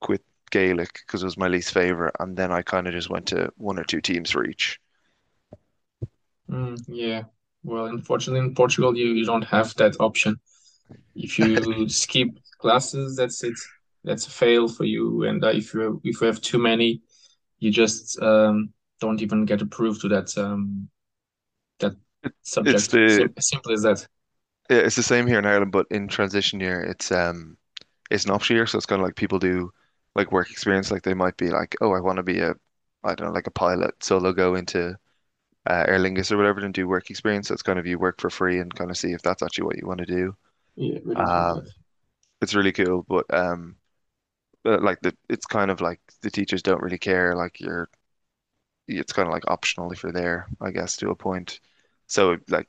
quit 0.00 0.24
Gaelic 0.50 0.94
because 1.06 1.22
it 1.22 1.26
was 1.26 1.38
my 1.38 1.48
least 1.48 1.72
favorite, 1.74 2.16
and 2.20 2.36
then 2.36 2.52
I 2.52 2.62
kind 2.62 2.86
of 2.88 2.94
just 2.94 3.10
went 3.10 3.26
to 3.28 3.52
one 3.56 3.78
or 3.78 3.84
two 3.84 4.00
teams 4.02 4.30
for 4.32 4.44
each. 4.46 4.80
Mm, 6.50 6.76
yeah. 6.88 7.24
Well, 7.62 7.86
unfortunately, 7.86 8.40
in 8.46 8.54
Portugal, 8.54 8.96
you, 8.96 9.06
you 9.12 9.24
don't 9.24 9.44
have 9.44 9.74
that 9.76 9.94
option. 10.00 10.36
If 11.14 11.38
you 11.38 11.88
skip 11.88 12.28
classes, 12.60 13.16
that's 13.16 13.44
it. 13.44 13.54
That's 14.04 14.26
a 14.26 14.30
fail 14.30 14.68
for 14.68 14.84
you. 14.84 15.24
And 15.24 15.44
uh, 15.44 15.48
if 15.50 15.74
you 15.74 16.00
if 16.04 16.20
you 16.20 16.28
have 16.28 16.40
too 16.40 16.58
many, 16.58 17.02
you 17.60 17.70
just 17.72 18.20
um, 18.22 18.72
don't 19.00 19.22
even 19.22 19.46
get 19.46 19.62
approved 19.62 20.02
to 20.02 20.08
that 20.08 20.36
um, 20.38 20.88
that 21.80 21.96
It's 22.64 22.86
subject. 22.86 22.88
the 22.88 23.28
Sim 23.34 23.34
simple 23.40 23.72
as 23.72 23.82
that. 23.82 24.06
Yeah, 24.72 24.78
it's 24.82 24.96
the 24.96 25.02
same 25.02 25.26
here 25.26 25.38
in 25.38 25.46
Ireland, 25.46 25.72
but 25.72 25.86
in 25.90 26.08
transition 26.08 26.60
year, 26.60 26.80
it's 26.82 27.10
um 27.12 27.56
it's 28.10 28.24
an 28.24 28.30
option 28.32 28.56
year, 28.56 28.66
so 28.66 28.76
it's 28.78 28.86
kind 28.86 29.00
of 29.00 29.06
like 29.06 29.16
people 29.16 29.38
do 29.38 29.72
like 30.14 30.32
work 30.32 30.50
experience, 30.50 30.90
like 30.90 31.02
they 31.02 31.14
might 31.14 31.36
be 31.36 31.50
like, 31.50 31.76
oh, 31.80 31.92
I 31.92 32.00
want 32.00 32.18
to 32.18 32.22
be 32.22 32.40
a 32.40 32.54
I 33.04 33.14
don't 33.14 33.28
know, 33.28 33.32
like 33.34 33.46
a 33.48 33.50
pilot, 33.52 34.02
so 34.04 34.20
they'll 34.20 34.32
go 34.32 34.54
into 34.56 34.98
uh, 35.68 35.84
Aer 35.88 35.98
Lingus 36.00 36.32
or 36.32 36.36
whatever 36.38 36.60
and 36.60 36.74
do 36.74 36.88
work 36.88 37.10
experience. 37.10 37.48
So 37.48 37.54
it's 37.54 37.62
kind 37.62 37.78
of 37.80 37.86
you 37.86 37.98
work 38.00 38.20
for 38.20 38.30
free 38.30 38.60
and 38.60 38.74
kind 38.74 38.90
of 38.90 38.96
see 38.98 39.12
if 39.12 39.22
that's 39.22 39.42
actually 39.44 39.66
what 39.66 39.78
you 39.78 39.86
want 39.88 40.00
to 40.00 40.06
do. 40.06 40.36
Yeah, 40.76 40.98
really 41.04 41.26
cool. 41.26 41.50
Um, 41.54 41.68
it's 42.42 42.54
really 42.54 42.72
cool, 42.72 43.04
but 43.08 43.26
um, 43.34 43.76
but 44.64 44.82
like 44.82 45.00
the 45.02 45.16
it's 45.28 45.46
kind 45.46 45.70
of 45.72 45.80
like 45.82 46.00
the 46.22 46.30
teachers 46.30 46.62
don't 46.62 46.82
really 46.82 46.98
care. 46.98 47.36
Like 47.36 47.60
you're, 47.60 47.88
it's 48.88 49.12
kind 49.12 49.28
of 49.28 49.32
like 49.32 49.44
optional 49.48 49.92
if 49.92 50.02
you're 50.02 50.12
there, 50.12 50.48
I 50.60 50.70
guess, 50.70 50.96
to 50.98 51.10
a 51.10 51.14
point. 51.16 51.60
So 52.06 52.38
like 52.48 52.68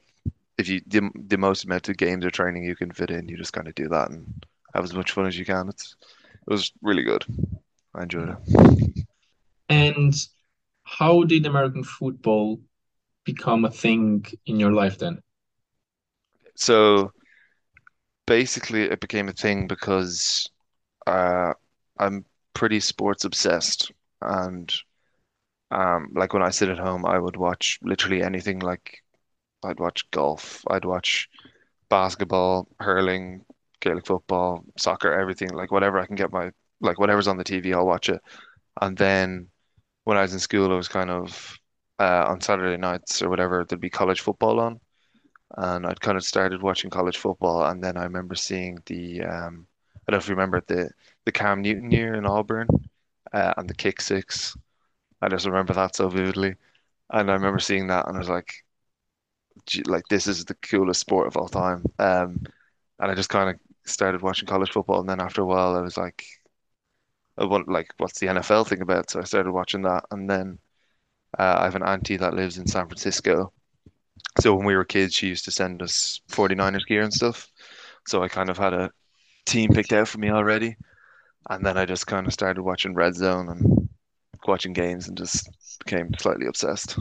if 0.57 0.67
you 0.69 0.81
the, 0.87 1.09
the 1.15 1.37
most 1.37 1.65
amount 1.65 1.89
of 1.89 1.97
games 1.97 2.25
or 2.25 2.31
training 2.31 2.63
you 2.63 2.75
can 2.75 2.91
fit 2.91 3.11
in, 3.11 3.27
you 3.27 3.37
just 3.37 3.53
kind 3.53 3.67
of 3.67 3.75
do 3.75 3.87
that 3.89 4.09
and 4.11 4.45
have 4.73 4.83
as 4.83 4.93
much 4.93 5.11
fun 5.11 5.27
as 5.27 5.37
you 5.37 5.45
can. 5.45 5.69
It's 5.69 5.95
it 6.47 6.51
was 6.51 6.71
really 6.81 7.03
good. 7.03 7.25
I 7.95 8.03
enjoyed 8.03 8.29
it. 8.29 9.05
And 9.69 10.15
how 10.85 11.23
did 11.23 11.45
American 11.45 11.83
football 11.83 12.61
become 13.25 13.65
a 13.65 13.71
thing 13.71 14.25
in 14.45 14.59
your 14.59 14.71
life 14.73 14.99
then? 14.99 15.21
So 16.55 17.11
basically, 18.25 18.83
it 18.83 18.99
became 18.99 19.29
a 19.29 19.33
thing 19.33 19.67
because 19.67 20.49
uh, 21.07 21.53
I'm 21.99 22.25
pretty 22.53 22.79
sports 22.79 23.25
obsessed, 23.25 23.91
and 24.21 24.73
um, 25.71 26.09
like 26.15 26.33
when 26.33 26.43
I 26.43 26.49
sit 26.49 26.69
at 26.69 26.79
home, 26.79 27.05
I 27.05 27.19
would 27.19 27.37
watch 27.37 27.79
literally 27.83 28.21
anything. 28.23 28.59
Like 28.59 29.02
I'd 29.65 29.79
watch 29.79 30.09
golf, 30.11 30.63
I'd 30.69 30.85
watch 30.85 31.29
basketball, 31.89 32.67
hurling, 32.79 33.45
Gaelic 33.81 34.05
football, 34.05 34.63
soccer, 34.77 35.13
everything. 35.13 35.49
Like 35.49 35.71
whatever 35.71 35.99
I 35.99 36.05
can 36.07 36.15
get 36.15 36.31
my 36.31 36.51
like 36.81 36.99
whatever's 36.99 37.27
on 37.27 37.37
the 37.37 37.43
TV, 37.43 37.73
I'll 37.73 37.85
watch 37.87 38.09
it. 38.09 38.21
And 38.81 38.97
then 38.97 39.49
when 40.05 40.17
I 40.17 40.23
was 40.23 40.33
in 40.33 40.39
school, 40.39 40.73
I 40.73 40.77
was 40.77 40.87
kind 40.89 41.09
of 41.11 41.57
uh, 41.99 42.25
on 42.27 42.41
Saturday 42.41 42.77
nights 42.77 43.21
or 43.21 43.29
whatever, 43.29 43.65
there'd 43.67 43.81
be 43.81 43.89
college 43.91 44.21
football 44.21 44.59
on. 44.59 44.79
and 45.57 45.85
I'd 45.85 46.01
kind 46.01 46.17
of 46.17 46.23
started 46.23 46.61
watching 46.61 46.89
college 46.89 47.17
football, 47.17 47.65
and 47.65 47.83
then 47.83 47.97
I 47.97 48.03
remember 48.03 48.35
seeing 48.35 48.79
the 48.85 49.21
um, 49.23 49.67
I 50.07 50.11
don't 50.11 50.13
know 50.13 50.17
if 50.17 50.27
you 50.27 50.35
remember 50.35 50.61
the 50.67 50.89
the 51.25 51.31
Cam 51.31 51.61
Newton 51.61 51.91
year 51.91 52.15
in 52.15 52.25
Auburn, 52.25 52.67
uh, 53.33 53.53
and 53.57 53.69
the 53.69 53.75
kick 53.75 54.01
six. 54.01 54.55
I 55.21 55.29
just 55.29 55.45
remember 55.47 55.73
that 55.73 55.95
so 55.95 56.09
vividly, 56.09 56.55
and 57.11 57.31
I 57.31 57.35
remember 57.35 57.59
seeing 57.59 57.87
that, 57.87 58.07
and 58.07 58.17
I 58.17 58.19
was 58.19 58.29
like, 58.29 58.47
"Gee, 58.47 58.62
like 59.85 60.03
this 60.09 60.27
is 60.27 60.45
the 60.45 60.55
coolest 60.55 61.01
sport 61.01 61.27
of 61.27 61.37
all 61.37 61.47
time. 61.47 61.83
Um, 61.99 62.43
and 62.99 63.11
I 63.11 63.15
just 63.15 63.29
kind 63.29 63.49
of 63.49 63.59
started 63.85 64.21
watching 64.21 64.47
college 64.47 64.71
football, 64.71 64.99
and 64.99 65.09
then 65.09 65.19
after 65.19 65.41
a 65.41 65.45
while, 65.45 65.75
I 65.75 65.81
was 65.81 65.97
like, 65.97 66.23
I 67.37 67.45
want 67.45 67.67
like, 67.67 67.89
what's 67.97 68.19
the 68.19 68.27
NFL 68.27 68.67
thing 68.67 68.81
about? 68.81 69.09
So 69.09 69.19
I 69.19 69.23
started 69.23 69.51
watching 69.51 69.83
that, 69.83 70.05
and 70.11 70.29
then 70.29 70.59
uh, 71.37 71.57
I 71.59 71.63
have 71.65 71.75
an 71.75 71.83
auntie 71.83 72.17
that 72.17 72.35
lives 72.35 72.57
in 72.57 72.67
San 72.67 72.87
Francisco. 72.87 73.51
So 74.39 74.55
when 74.55 74.65
we 74.65 74.75
were 74.75 74.85
kids, 74.85 75.13
she 75.13 75.27
used 75.27 75.45
to 75.45 75.51
send 75.51 75.81
us 75.81 76.21
49ers 76.31 76.85
gear 76.87 77.01
and 77.01 77.13
stuff. 77.13 77.49
So 78.07 78.23
I 78.23 78.27
kind 78.27 78.49
of 78.49 78.57
had 78.57 78.73
a 78.73 78.91
team 79.45 79.69
picked 79.71 79.93
out 79.93 80.07
for 80.07 80.19
me 80.19 80.29
already. 80.29 80.75
And 81.49 81.65
then 81.65 81.77
I 81.77 81.85
just 81.85 82.07
kind 82.07 82.25
of 82.25 82.33
started 82.33 82.61
watching 82.61 82.93
Red 82.93 83.15
Zone 83.15 83.49
and 83.49 83.89
watching 84.47 84.73
games 84.73 85.07
and 85.07 85.17
just 85.17 85.49
became 85.79 86.11
slightly 86.17 86.47
obsessed. 86.47 86.97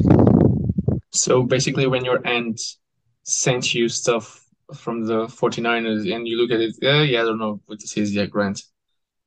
So 1.12 1.42
basically, 1.42 1.86
when 1.86 2.04
your 2.04 2.26
aunt 2.26 2.60
sent 3.24 3.74
you 3.74 3.88
stuff 3.88 4.44
from 4.74 5.04
the 5.06 5.28
49ers 5.28 6.12
and 6.12 6.26
you 6.26 6.36
look 6.36 6.50
at 6.50 6.60
it, 6.60 6.76
yeah, 6.80 7.02
yeah, 7.02 7.20
I 7.22 7.24
don't 7.24 7.38
know 7.38 7.60
what 7.66 7.80
this 7.80 7.96
is 7.96 8.14
yet, 8.14 8.30
Grant. 8.30 8.62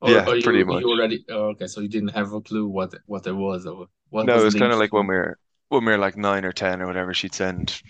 Or, 0.02 0.14
Yeah, 0.14 0.30
or 0.30 0.38
pretty 0.42 0.64
you 0.64 0.64
much. 0.64 0.86
you 0.86 0.90
already 0.90 1.26
oh, 1.30 1.50
okay, 1.52 1.68
so 1.68 1.82
you 1.82 1.90
didn't 1.90 2.10
have 2.20 2.34
a 2.34 2.42
clue 2.42 2.68
what 2.68 2.94
what 3.08 3.24
there 3.24 3.36
was 3.36 3.66
or 3.68 3.88
what 4.10 4.28
No, 4.28 4.34
was 4.34 4.44
it 4.44 4.46
was 4.46 4.56
kind 4.56 4.72
of 4.72 4.80
like 4.80 4.94
when 4.94 5.08
we 5.08 5.16
were 5.16 5.40
when 5.70 5.86
we 5.86 5.92
were 5.92 5.98
like 5.98 6.18
nine 6.18 6.46
or 6.46 6.52
ten 6.52 6.82
or 6.82 6.88
whatever, 6.88 7.14
she'd 7.14 7.34
send 7.34 7.82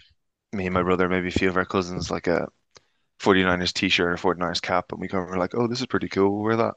me 0.54 0.66
and 0.66 0.74
my 0.74 0.84
brother, 0.84 1.10
maybe 1.10 1.30
a 1.30 1.32
few 1.32 1.50
of 1.50 1.58
our 1.58 1.66
cousins, 1.66 2.12
like 2.12 2.28
a 2.28 2.48
49ers 3.20 3.74
t-shirt 3.74 4.14
or 4.14 4.18
49ers 4.18 4.62
cap, 4.62 4.92
and 4.92 5.02
we 5.02 5.08
kind 5.08 5.24
of 5.24 5.30
were 5.30 5.38
like, 5.38 5.56
oh, 5.56 5.68
this 5.68 5.82
is 5.82 5.88
pretty 5.88 6.10
cool, 6.10 6.34
we'll 6.36 6.44
wear 6.44 6.58
that. 6.58 6.76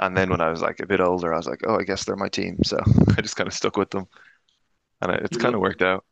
And 0.00 0.16
then 0.16 0.30
when 0.30 0.40
I 0.42 0.50
was 0.50 0.62
like 0.62 0.80
a 0.80 0.86
bit 0.86 1.00
older, 1.00 1.34
I 1.34 1.38
was 1.38 1.46
like, 1.48 1.60
oh, 1.66 1.78
I 1.78 1.84
guess 1.84 2.04
they're 2.04 2.16
my 2.16 2.28
team. 2.30 2.58
So 2.64 2.78
I 3.18 3.22
just 3.22 3.36
kind 3.36 3.48
of 3.48 3.54
stuck 3.54 3.76
with 3.78 3.90
them, 3.90 4.06
and 5.02 5.12
it, 5.12 5.22
it's 5.24 5.36
kind 5.38 5.54
of 5.54 5.60
worked 5.62 5.82
out. 5.82 6.04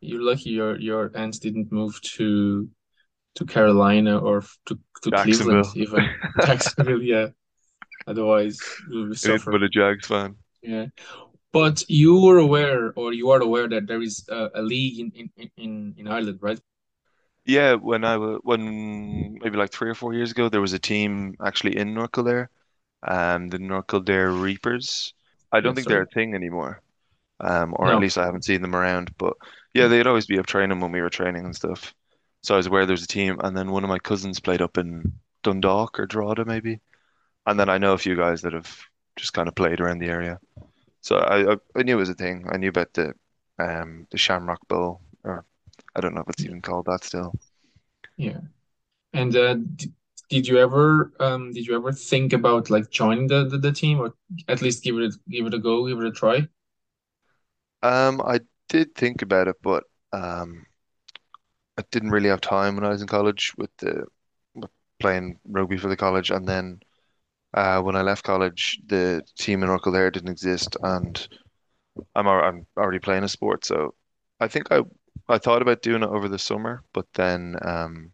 You're 0.00 0.22
lucky 0.22 0.50
your 0.50 0.78
your 0.78 1.10
aunt 1.14 1.40
didn't 1.40 1.72
move 1.72 2.00
to 2.02 2.68
to 3.36 3.44
Carolina 3.44 4.18
or 4.18 4.42
to 4.66 4.78
to 5.02 5.10
Cleveland 5.10 5.66
even. 5.74 6.08
Jacksonville, 6.44 7.02
yeah. 7.02 7.28
Otherwise, 8.06 8.58
you 8.90 9.08
would 9.08 9.18
suffer. 9.18 9.50
but 9.50 9.62
a 9.62 9.68
Jags 9.68 10.06
fan. 10.06 10.36
Yeah. 10.62 10.86
But 11.52 11.84
you 11.88 12.20
were 12.20 12.38
aware, 12.38 12.92
or 12.94 13.12
you 13.12 13.30
are 13.30 13.40
aware 13.40 13.68
that 13.68 13.86
there 13.86 14.02
is 14.02 14.26
a, 14.28 14.50
a 14.54 14.62
league 14.62 15.00
in, 15.00 15.30
in, 15.36 15.50
in, 15.56 15.94
in 15.96 16.08
Ireland, 16.08 16.38
right? 16.42 16.60
Yeah, 17.44 17.74
when 17.74 18.04
I 18.04 18.18
was 18.18 18.40
when 18.42 19.38
maybe 19.42 19.56
like 19.56 19.72
three 19.72 19.88
or 19.88 19.94
four 19.94 20.12
years 20.12 20.30
ago, 20.30 20.50
there 20.50 20.60
was 20.60 20.74
a 20.74 20.78
team 20.78 21.34
actually 21.42 21.78
in 21.78 21.94
North 21.94 22.12
Kildare, 22.12 22.50
um, 23.02 23.48
the 23.48 23.58
North 23.58 23.86
Kildare 23.86 24.30
Reapers. 24.30 25.14
I 25.50 25.60
don't 25.60 25.74
think 25.74 25.88
they're 25.88 26.02
a 26.02 26.06
thing 26.06 26.34
anymore, 26.34 26.82
um, 27.40 27.74
or 27.74 27.90
at 27.90 28.00
least 28.00 28.18
I 28.18 28.26
haven't 28.26 28.44
seen 28.44 28.60
them 28.60 28.76
around. 28.76 29.14
But 29.16 29.34
yeah, 29.78 29.88
they'd 29.88 30.06
always 30.06 30.26
be 30.26 30.38
up 30.38 30.46
training 30.46 30.80
when 30.80 30.92
we 30.92 31.00
were 31.00 31.10
training 31.10 31.44
and 31.44 31.54
stuff. 31.56 31.94
So 32.42 32.54
I 32.54 32.56
was 32.56 32.66
aware 32.66 32.86
there 32.86 32.92
was 32.94 33.04
a 33.04 33.08
team, 33.08 33.38
and 33.42 33.56
then 33.56 33.70
one 33.70 33.84
of 33.84 33.90
my 33.90 33.98
cousins 33.98 34.40
played 34.40 34.62
up 34.62 34.78
in 34.78 35.12
Dundalk 35.42 35.98
or 35.98 36.06
Drogheda 36.06 36.44
maybe, 36.44 36.80
and 37.46 37.58
then 37.58 37.68
I 37.68 37.78
know 37.78 37.94
a 37.94 37.98
few 37.98 38.16
guys 38.16 38.42
that 38.42 38.52
have 38.52 38.78
just 39.16 39.32
kind 39.32 39.48
of 39.48 39.54
played 39.54 39.80
around 39.80 39.98
the 39.98 40.08
area. 40.08 40.38
So 41.00 41.18
I 41.18 41.52
I, 41.52 41.56
I 41.76 41.82
knew 41.82 41.96
it 41.96 42.00
was 42.00 42.10
a 42.10 42.14
thing. 42.14 42.46
I 42.50 42.56
knew 42.56 42.68
about 42.70 42.92
the 42.94 43.14
um 43.58 44.06
the 44.10 44.18
Shamrock 44.18 44.66
Bowl, 44.68 45.00
or 45.24 45.44
I 45.96 46.00
don't 46.00 46.14
know 46.14 46.22
if 46.22 46.30
it's 46.30 46.44
even 46.44 46.62
called 46.62 46.86
that 46.86 47.04
still. 47.04 47.34
Yeah. 48.16 48.40
And 49.12 49.34
uh, 49.36 49.54
did, 49.54 49.92
did 50.30 50.48
you 50.48 50.58
ever 50.58 51.12
um 51.20 51.52
did 51.52 51.66
you 51.66 51.76
ever 51.76 51.92
think 51.92 52.32
about 52.32 52.70
like 52.70 52.90
joining 52.90 53.28
the, 53.28 53.48
the, 53.48 53.58
the 53.58 53.72
team 53.72 54.00
or 54.00 54.14
at 54.48 54.62
least 54.62 54.84
give 54.84 54.98
it 54.98 55.14
give 55.28 55.46
it 55.46 55.54
a 55.54 55.58
go, 55.58 55.86
give 55.88 56.00
it 56.00 56.06
a 56.06 56.12
try? 56.12 56.48
Um, 57.82 58.20
I 58.20 58.40
did 58.68 58.94
think 58.94 59.22
about 59.22 59.48
it, 59.48 59.56
but 59.62 59.84
um, 60.12 60.66
I 61.78 61.82
didn't 61.90 62.10
really 62.10 62.28
have 62.28 62.40
time 62.40 62.74
when 62.74 62.84
I 62.84 62.90
was 62.90 63.02
in 63.02 63.08
college 63.08 63.52
with 63.56 63.70
the 63.78 64.06
with 64.54 64.70
playing 64.98 65.38
rugby 65.44 65.78
for 65.78 65.88
the 65.88 65.96
college, 65.96 66.30
and 66.30 66.46
then 66.46 66.80
uh, 67.54 67.80
when 67.80 67.96
I 67.96 68.02
left 68.02 68.24
college, 68.24 68.80
the 68.86 69.22
team 69.38 69.62
in 69.62 69.68
Orkle 69.68 69.92
there 69.92 70.10
didn't 70.10 70.30
exist, 70.30 70.76
and 70.82 71.28
I'm 72.14 72.26
I'm 72.26 72.66
already 72.76 72.98
playing 72.98 73.24
a 73.24 73.28
sport, 73.28 73.64
so 73.64 73.94
I 74.40 74.48
think 74.48 74.70
I 74.72 74.82
I 75.28 75.38
thought 75.38 75.62
about 75.62 75.82
doing 75.82 76.02
it 76.02 76.08
over 76.08 76.28
the 76.28 76.38
summer, 76.38 76.82
but 76.92 77.06
then 77.14 77.56
um, 77.62 78.12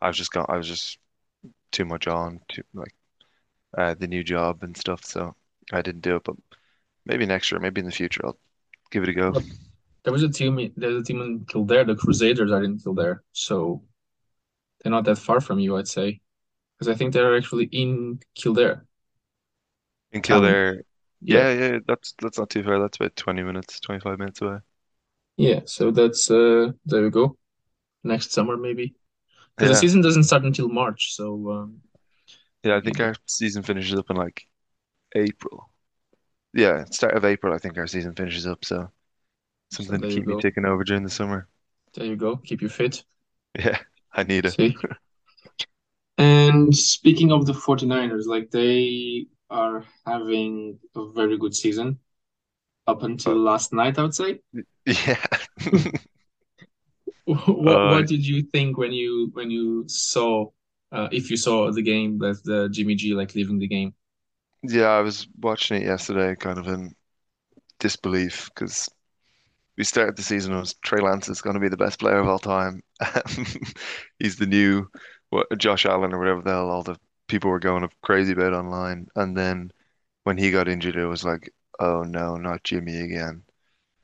I 0.00 0.08
was 0.08 0.16
just 0.16 0.32
got 0.32 0.50
I 0.50 0.56
was 0.56 0.68
just 0.68 0.98
too 1.72 1.84
much 1.84 2.06
on 2.06 2.40
to 2.50 2.62
like 2.74 2.94
uh, 3.76 3.94
the 3.94 4.08
new 4.08 4.24
job 4.24 4.62
and 4.62 4.76
stuff, 4.76 5.04
so 5.04 5.34
I 5.72 5.82
didn't 5.82 6.02
do 6.02 6.16
it. 6.16 6.24
But 6.24 6.36
maybe 7.06 7.26
next 7.26 7.50
year, 7.50 7.60
maybe 7.60 7.80
in 7.80 7.86
the 7.86 7.92
future, 7.92 8.24
I'll 8.24 8.38
give 8.90 9.02
it 9.02 9.08
a 9.08 9.14
go. 9.14 9.32
There 10.04 10.12
was 10.12 10.22
a 10.22 10.28
team 10.30 10.72
there's 10.76 11.02
a 11.02 11.04
team 11.04 11.20
in 11.22 11.44
Kildare, 11.46 11.84
the 11.84 11.96
Crusaders 11.96 12.52
are 12.52 12.62
in 12.64 12.78
Kildare, 12.78 13.22
so 13.32 13.82
they're 14.82 14.92
not 14.92 15.04
that 15.04 15.18
far 15.18 15.40
from 15.40 15.58
you, 15.58 15.76
I'd 15.76 15.88
say. 15.88 16.20
Because 16.78 16.94
I 16.94 16.96
think 16.98 17.12
they're 17.14 17.36
actually 17.36 17.66
in 17.66 18.20
Kildare 18.34 18.86
In. 20.12 20.22
Kildare. 20.22 20.82
Yeah. 21.20 21.46
Yeah, 21.46 21.52
yeah, 21.52 21.78
that's 21.86 22.14
that's 22.20 22.38
not 22.38 22.50
too 22.50 22.62
far. 22.64 22.80
That's 22.80 22.96
about 22.96 23.16
20 23.16 23.42
minutes, 23.42 23.80
25 23.80 24.18
minutes 24.18 24.40
away. 24.42 24.58
Yeah, 25.36 25.60
so 25.66 25.90
that's 25.90 26.30
uh 26.30 26.72
there 26.84 27.02
we 27.02 27.10
go. 27.10 27.38
Next 28.04 28.32
summer 28.32 28.56
maybe. 28.56 28.94
Because 29.56 29.70
the 29.70 29.76
season 29.76 30.02
doesn't 30.02 30.24
start 30.24 30.44
until 30.44 30.68
March, 30.68 31.14
so 31.14 31.50
um 31.52 31.82
Yeah, 32.62 32.76
I 32.76 32.80
think 32.80 33.00
our 33.00 33.14
season 33.26 33.62
finishes 33.62 33.98
up 33.98 34.10
in 34.10 34.16
like 34.16 34.46
April. 35.14 35.70
Yeah, 36.54 36.84
start 36.86 37.14
of 37.16 37.24
April, 37.24 37.54
I 37.54 37.58
think 37.58 37.78
our 37.78 37.86
season 37.88 38.14
finishes 38.14 38.46
up. 38.46 38.64
So 38.64 38.90
So 39.78 39.92
Something 39.92 40.02
to 40.02 40.02
there 40.02 40.10
you 40.10 40.22
keep 40.22 40.26
me 40.26 40.34
go. 40.34 40.48
over 40.64 40.84
during 40.84 41.02
the 41.02 41.10
summer. 41.10 41.48
There 41.94 42.04
you 42.04 42.16
go. 42.16 42.36
Keep 42.36 42.62
you 42.62 42.68
fit. 42.68 43.04
Yeah, 43.58 43.78
I 44.12 44.22
need 44.24 44.44
it. 44.46 44.56
See? 44.56 44.82
And 46.18 46.76
speaking 46.76 47.32
of 47.32 47.46
the 47.46 47.54
49ers, 47.54 48.26
like 48.26 48.50
they 48.50 49.26
are 49.48 49.84
having 50.06 50.78
a 50.94 51.10
very 51.12 51.38
good 51.38 51.54
season 51.54 51.98
up 52.86 53.02
until 53.04 53.36
last 53.36 53.72
night, 53.72 53.98
I 53.98 54.02
would 54.04 54.14
say. 54.14 54.40
yeah. 54.86 55.24
What 57.24 57.84
Uh, 57.84 57.86
what 57.86 58.06
did 58.06 58.26
you 58.26 58.42
think 58.42 58.76
when 58.76 58.92
you 58.92 59.30
when 59.34 59.50
you 59.50 59.84
saw 59.88 60.50
uh, 60.92 61.08
if 61.12 61.30
you 61.30 61.36
saw 61.36 61.70
the 61.70 61.82
game 61.82 62.18
that 62.18 62.42
the 62.44 62.68
Jimmy 62.70 62.94
G 62.96 63.14
like 63.14 63.34
leaving 63.34 63.58
the 63.58 63.68
game? 63.68 63.94
yeah, 64.62 64.88
I 64.88 65.00
was 65.00 65.26
watching 65.38 65.82
it 65.82 65.86
yesterday, 65.86 66.34
kind 66.36 66.58
of 66.58 66.68
in 66.68 66.94
disbelief, 67.80 68.50
because 68.54 68.88
we 69.76 69.84
started 69.84 70.16
the 70.16 70.22
season 70.22 70.54
as 70.54 70.74
Trey 70.74 71.00
Lance 71.00 71.28
is 71.28 71.40
going 71.40 71.54
to 71.54 71.60
be 71.60 71.68
the 71.68 71.76
best 71.76 71.98
player 71.98 72.18
of 72.18 72.28
all 72.28 72.38
time. 72.38 72.82
He's 74.18 74.36
the 74.36 74.46
new 74.46 74.88
what, 75.30 75.46
Josh 75.58 75.86
Allen 75.86 76.12
or 76.12 76.18
whatever 76.18 76.42
the 76.42 76.50
hell 76.50 76.70
all 76.70 76.82
the 76.82 76.98
people 77.28 77.50
were 77.50 77.60
going 77.60 77.88
crazy 78.02 78.32
about 78.32 78.52
online. 78.52 79.06
And 79.16 79.36
then 79.36 79.72
when 80.24 80.36
he 80.36 80.50
got 80.50 80.68
injured, 80.68 80.96
it 80.96 81.06
was 81.06 81.24
like, 81.24 81.52
oh 81.78 82.02
no, 82.02 82.36
not 82.36 82.64
Jimmy 82.64 83.00
again. 83.00 83.42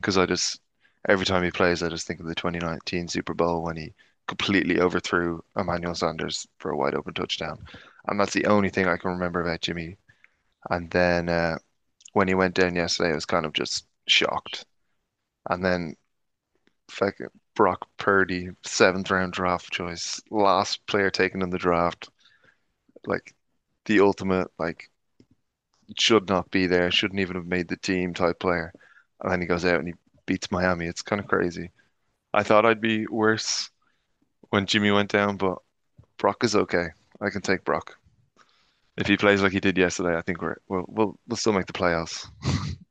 Because 0.00 0.16
I 0.16 0.26
just, 0.26 0.60
every 1.08 1.26
time 1.26 1.42
he 1.42 1.50
plays, 1.50 1.82
I 1.82 1.88
just 1.88 2.06
think 2.06 2.20
of 2.20 2.26
the 2.26 2.34
2019 2.34 3.08
Super 3.08 3.34
Bowl 3.34 3.62
when 3.62 3.76
he 3.76 3.94
completely 4.28 4.80
overthrew 4.80 5.42
Emmanuel 5.56 5.94
Sanders 5.94 6.46
for 6.58 6.70
a 6.70 6.76
wide 6.76 6.94
open 6.94 7.14
touchdown. 7.14 7.58
And 8.06 8.18
that's 8.18 8.32
the 8.32 8.46
only 8.46 8.70
thing 8.70 8.86
I 8.86 8.96
can 8.96 9.10
remember 9.10 9.40
about 9.40 9.60
Jimmy. 9.60 9.96
And 10.70 10.90
then 10.90 11.28
uh, 11.28 11.58
when 12.12 12.28
he 12.28 12.34
went 12.34 12.54
down 12.54 12.74
yesterday, 12.74 13.10
I 13.10 13.14
was 13.14 13.26
kind 13.26 13.46
of 13.46 13.52
just 13.52 13.86
shocked. 14.08 14.64
And 15.48 15.64
then 15.64 15.96
fucking 16.90 17.28
Brock 17.54 17.88
Purdy, 17.96 18.50
seventh 18.64 19.10
round 19.10 19.32
draft 19.32 19.72
choice, 19.72 20.20
last 20.30 20.86
player 20.86 21.10
taken 21.10 21.42
in 21.42 21.50
the 21.50 21.58
draft, 21.58 22.08
like 23.06 23.34
the 23.86 24.00
ultimate, 24.00 24.48
like 24.58 24.90
should 25.98 26.28
not 26.28 26.50
be 26.50 26.66
there, 26.66 26.90
shouldn't 26.90 27.20
even 27.20 27.36
have 27.36 27.46
made 27.46 27.68
the 27.68 27.76
team 27.76 28.14
type 28.14 28.38
player. 28.40 28.72
And 29.20 29.32
then 29.32 29.40
he 29.40 29.46
goes 29.46 29.64
out 29.64 29.78
and 29.78 29.88
he 29.88 29.94
beats 30.26 30.50
Miami. 30.50 30.86
It's 30.86 31.02
kind 31.02 31.20
of 31.20 31.28
crazy. 31.28 31.70
I 32.34 32.42
thought 32.42 32.66
I'd 32.66 32.80
be 32.80 33.06
worse 33.06 33.70
when 34.50 34.66
Jimmy 34.66 34.90
went 34.90 35.10
down, 35.10 35.36
but 35.36 35.58
Brock 36.18 36.44
is 36.44 36.56
okay. 36.56 36.88
I 37.20 37.30
can 37.30 37.40
take 37.40 37.64
Brock. 37.64 37.96
If 38.98 39.06
he 39.06 39.16
plays 39.16 39.42
like 39.42 39.52
he 39.52 39.60
did 39.60 39.78
yesterday, 39.78 40.16
I 40.16 40.22
think 40.22 40.42
we're 40.42 40.56
we'll 40.68 40.84
we'll, 40.88 41.18
we'll 41.28 41.36
still 41.36 41.52
make 41.52 41.66
the 41.66 41.72
playoffs. 41.72 42.26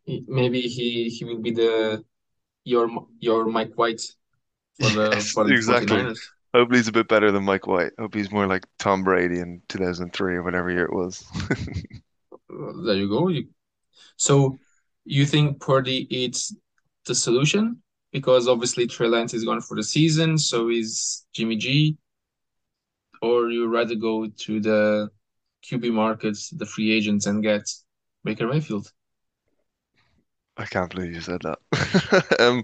Maybe 0.27 0.61
he 0.61 1.09
he 1.09 1.25
will 1.25 1.39
be 1.39 1.51
the 1.51 2.03
your 2.65 2.89
your 3.19 3.45
Mike 3.45 3.73
White 3.75 4.01
for 4.79 4.89
the 4.89 5.09
Yes, 5.13 5.31
for 5.31 5.45
the 5.45 5.53
exactly. 5.53 5.97
49ers. 5.97 6.19
Hopefully 6.53 6.79
he's 6.79 6.87
a 6.87 6.91
bit 6.93 7.07
better 7.07 7.31
than 7.31 7.43
Mike 7.43 7.67
White. 7.67 7.91
Hope 7.99 8.13
he's 8.13 8.31
more 8.31 8.47
like 8.47 8.65
Tom 8.79 9.03
Brady 9.03 9.39
in 9.39 9.61
2003 9.69 10.35
or 10.35 10.43
whatever 10.43 10.71
year 10.71 10.85
it 10.85 10.93
was. 10.93 11.25
There 12.49 12.95
you 12.95 13.09
go. 13.09 13.27
You, 13.27 13.47
so 14.17 14.57
you 15.03 15.25
think 15.25 15.59
Purdy 15.59 16.07
is 16.09 16.55
the 17.05 17.15
solution? 17.15 17.81
Because 18.11 18.47
obviously 18.47 18.87
Trey 18.87 19.07
Lance 19.07 19.33
is 19.33 19.43
gone 19.43 19.59
for 19.61 19.75
the 19.75 19.83
season, 19.83 20.37
so 20.37 20.69
is 20.69 21.25
Jimmy 21.33 21.57
G. 21.57 21.97
Or 23.21 23.49
you 23.49 23.67
rather 23.67 23.95
go 23.95 24.27
to 24.27 24.59
the 24.59 25.09
QB 25.65 25.91
markets, 25.91 26.49
the 26.49 26.65
free 26.65 26.91
agents, 26.91 27.25
and 27.25 27.43
get 27.43 27.69
Baker 28.23 28.47
Mayfield? 28.47 28.89
I 30.57 30.65
can't 30.65 30.89
believe 30.93 31.13
you 31.13 31.21
said 31.21 31.41
that. 31.43 31.59
Um, 32.39 32.63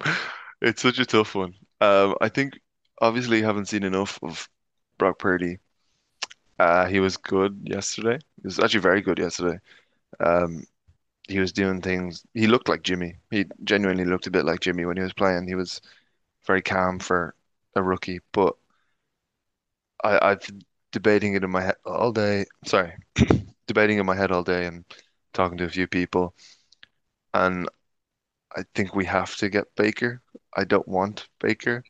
it's 0.62 0.82
such 0.82 1.00
a 1.00 1.06
tough 1.06 1.36
one. 1.36 1.56
Um, 1.82 2.16
I 2.22 2.30
think 2.30 2.60
obviously 3.02 3.42
haven't 3.42 3.66
seen 3.68 3.84
enough 3.84 4.20
of 4.24 4.48
Brock 4.98 5.20
Purdy. 5.20 5.60
Uh, 6.60 6.86
he 6.88 7.00
was 7.00 7.18
good 7.18 7.60
yesterday. 7.64 8.16
He 8.38 8.42
was 8.44 8.60
actually 8.60 8.82
very 8.82 9.02
good 9.02 9.20
yesterday. 9.20 9.60
Um, 10.20 10.66
he 11.28 11.40
was 11.40 11.54
doing 11.54 11.82
things. 11.82 12.26
He 12.34 12.48
looked 12.48 12.70
like 12.70 12.84
Jimmy. 12.84 13.18
He 13.32 13.46
genuinely 13.64 14.06
looked 14.06 14.28
a 14.28 14.32
bit 14.32 14.46
like 14.46 14.62
Jimmy 14.62 14.86
when 14.86 14.98
he 14.98 15.04
was 15.04 15.14
playing. 15.14 15.48
He 15.48 15.56
was 15.56 15.82
very 16.48 16.62
calm 16.62 17.00
for 17.00 17.36
a 17.76 17.84
rookie. 17.84 18.22
But 18.34 18.56
I, 20.04 20.20
I've 20.32 20.42
been 20.42 20.62
debating 20.92 21.34
it 21.36 21.44
in 21.44 21.52
my 21.52 21.62
head 21.62 21.76
all 21.86 22.12
day. 22.12 22.46
Sorry, 22.66 22.94
debating 23.68 23.98
in 24.00 24.06
my 24.06 24.16
head 24.16 24.32
all 24.32 24.44
day 24.44 24.66
and 24.66 24.86
talking 25.34 25.58
to 25.60 25.66
a 25.66 25.70
few 25.70 25.88
people. 25.88 26.36
And 27.34 27.68
I 28.56 28.64
think 28.76 28.96
we 28.96 29.06
have 29.06 29.36
to 29.38 29.50
get 29.50 29.76
Baker. 29.76 30.22
I 30.56 30.64
don't 30.64 30.88
want 30.88 31.28
Baker. 31.40 31.84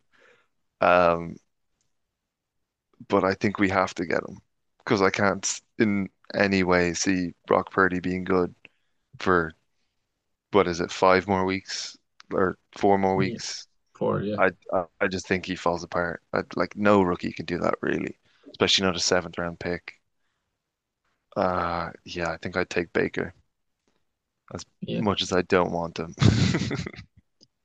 Um, 0.81 1.37
but 3.07 3.23
I 3.23 3.33
think 3.33 3.59
we 3.59 3.69
have 3.69 3.93
to 3.95 4.05
get 4.05 4.23
him 4.27 4.37
because 4.79 5.01
I 5.01 5.09
can't 5.09 5.61
in 5.79 6.09
any 6.33 6.63
way 6.63 6.93
see 6.93 7.33
Brock 7.47 7.71
Purdy 7.71 7.99
being 7.99 8.23
good 8.23 8.53
for 9.19 9.53
what 10.51 10.67
is 10.67 10.81
it, 10.81 10.91
five 10.91 11.27
more 11.27 11.45
weeks 11.45 11.97
or 12.33 12.57
four 12.77 12.97
more 12.97 13.15
Yeah, 13.15 13.37
weeks. 13.37 13.67
for 13.93 14.21
yeah. 14.21 14.39
I 14.39 14.51
I, 14.73 14.85
I 15.01 15.07
just 15.09 15.27
think 15.27 15.45
he 15.47 15.55
falls 15.55 15.83
apart. 15.83 16.23
I, 16.33 16.43
like 16.57 16.75
no 16.77 17.03
rookie 17.03 17.33
can 17.33 17.45
do 17.47 17.59
that 17.59 17.75
really, 17.81 18.17
especially 18.51 18.85
not 18.87 18.97
a 18.97 19.01
seventh 19.01 19.37
round 19.37 19.59
pick. 19.59 19.95
Uh, 21.35 21.91
yeah, 22.05 22.29
I 22.31 22.37
think 22.37 22.57
I'd 22.57 22.69
take 22.69 22.91
Baker 22.93 23.33
as 24.53 24.65
Yeah. 24.81 25.01
much 25.01 25.21
as 25.21 25.31
I 25.31 25.41
don't 25.43 25.71
want 25.71 25.99
him. 25.99 26.15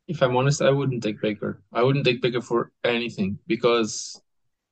If 0.09 0.22
I'm 0.22 0.37
honest, 0.37 0.62
I 0.62 0.70
wouldn't 0.70 1.03
take 1.03 1.20
Baker. 1.20 1.62
I 1.72 1.83
wouldn't 1.83 2.05
take 2.05 2.22
Baker 2.22 2.40
for 2.40 2.70
anything 2.85 3.38
because 3.46 4.20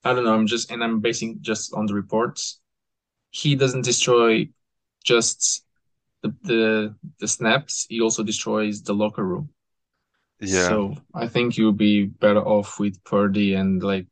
I 0.05 0.13
don't 0.15 0.25
know, 0.25 0.35
I'm 0.35 0.47
just 0.47 0.71
and 0.71 0.83
I'm 0.83 1.01
basing 1.01 1.39
just 1.41 1.75
on 1.75 1.87
the 1.87 1.95
reports. 1.95 2.61
He 3.31 3.57
doesn't 3.57 3.83
destroy 3.85 4.49
just 5.05 5.65
the 6.23 6.35
the 6.43 6.95
the 7.21 7.29
snaps, 7.29 7.87
he 7.89 8.01
also 8.01 8.23
destroys 8.23 8.83
the 8.83 8.95
locker 8.95 9.25
room. 9.25 9.51
Yeah, 10.41 10.69
So 10.69 10.95
I 11.15 11.27
think 11.29 11.57
you'll 11.57 11.73
be 11.73 12.07
better 12.07 12.43
off 12.45 12.79
with 12.79 13.03
Purdy 13.05 13.55
and 13.55 13.83
like 13.83 14.07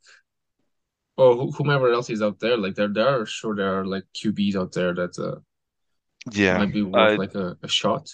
or 1.16 1.36
wh- 1.36 1.56
whomever 1.56 1.92
else 1.92 2.10
is 2.10 2.22
out 2.22 2.40
there. 2.40 2.56
Like 2.56 2.74
there 2.74 2.88
there 2.88 3.08
are 3.08 3.26
sure 3.26 3.54
there 3.54 3.80
are 3.80 3.84
like 3.84 4.04
QBs 4.14 4.56
out 4.56 4.72
there 4.72 4.94
that 4.94 5.18
uh, 5.18 5.40
yeah. 6.30 6.58
might 6.58 6.72
be 6.72 6.82
worth 6.82 7.12
I 7.12 7.16
like 7.16 7.35
a, 7.35 7.56
a 7.62 7.68
shot. 7.68 8.11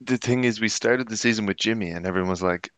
the 0.00 0.18
thing 0.18 0.44
is, 0.44 0.60
we 0.60 0.68
started 0.68 1.08
the 1.08 1.16
season 1.16 1.46
with 1.46 1.56
Jimmy, 1.56 1.90
and 1.90 2.06
everyone 2.06 2.30
was 2.30 2.42
like, 2.42 2.70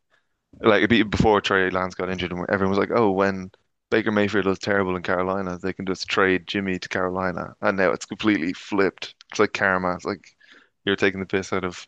like 0.60 0.88
before 1.10 1.40
Trey 1.40 1.70
Lance 1.70 1.94
got 1.94 2.10
injured, 2.10 2.32
and 2.32 2.46
everyone 2.50 2.70
was 2.76 2.80
like, 2.80 2.96
oh, 2.98 3.12
when 3.12 3.50
Baker 3.90 4.12
Mayfield 4.12 4.46
was 4.46 4.58
terrible 4.58 4.96
in 4.96 5.02
Carolina, 5.02 5.58
they 5.58 5.72
can 5.72 5.86
just 5.86 6.08
trade 6.08 6.46
Jimmy 6.46 6.78
to 6.78 6.88
Carolina, 6.88 7.54
and 7.62 7.76
now 7.78 7.92
it's 7.92 8.06
completely 8.06 8.52
flipped. 8.52 9.14
It's 9.30 9.40
like 9.40 9.52
karma. 9.54 9.94
It's 9.96 10.04
like 10.04 10.36
you're 10.84 10.96
taking 10.96 11.20
the 11.20 11.26
piss 11.26 11.52
out 11.52 11.64
of 11.64 11.86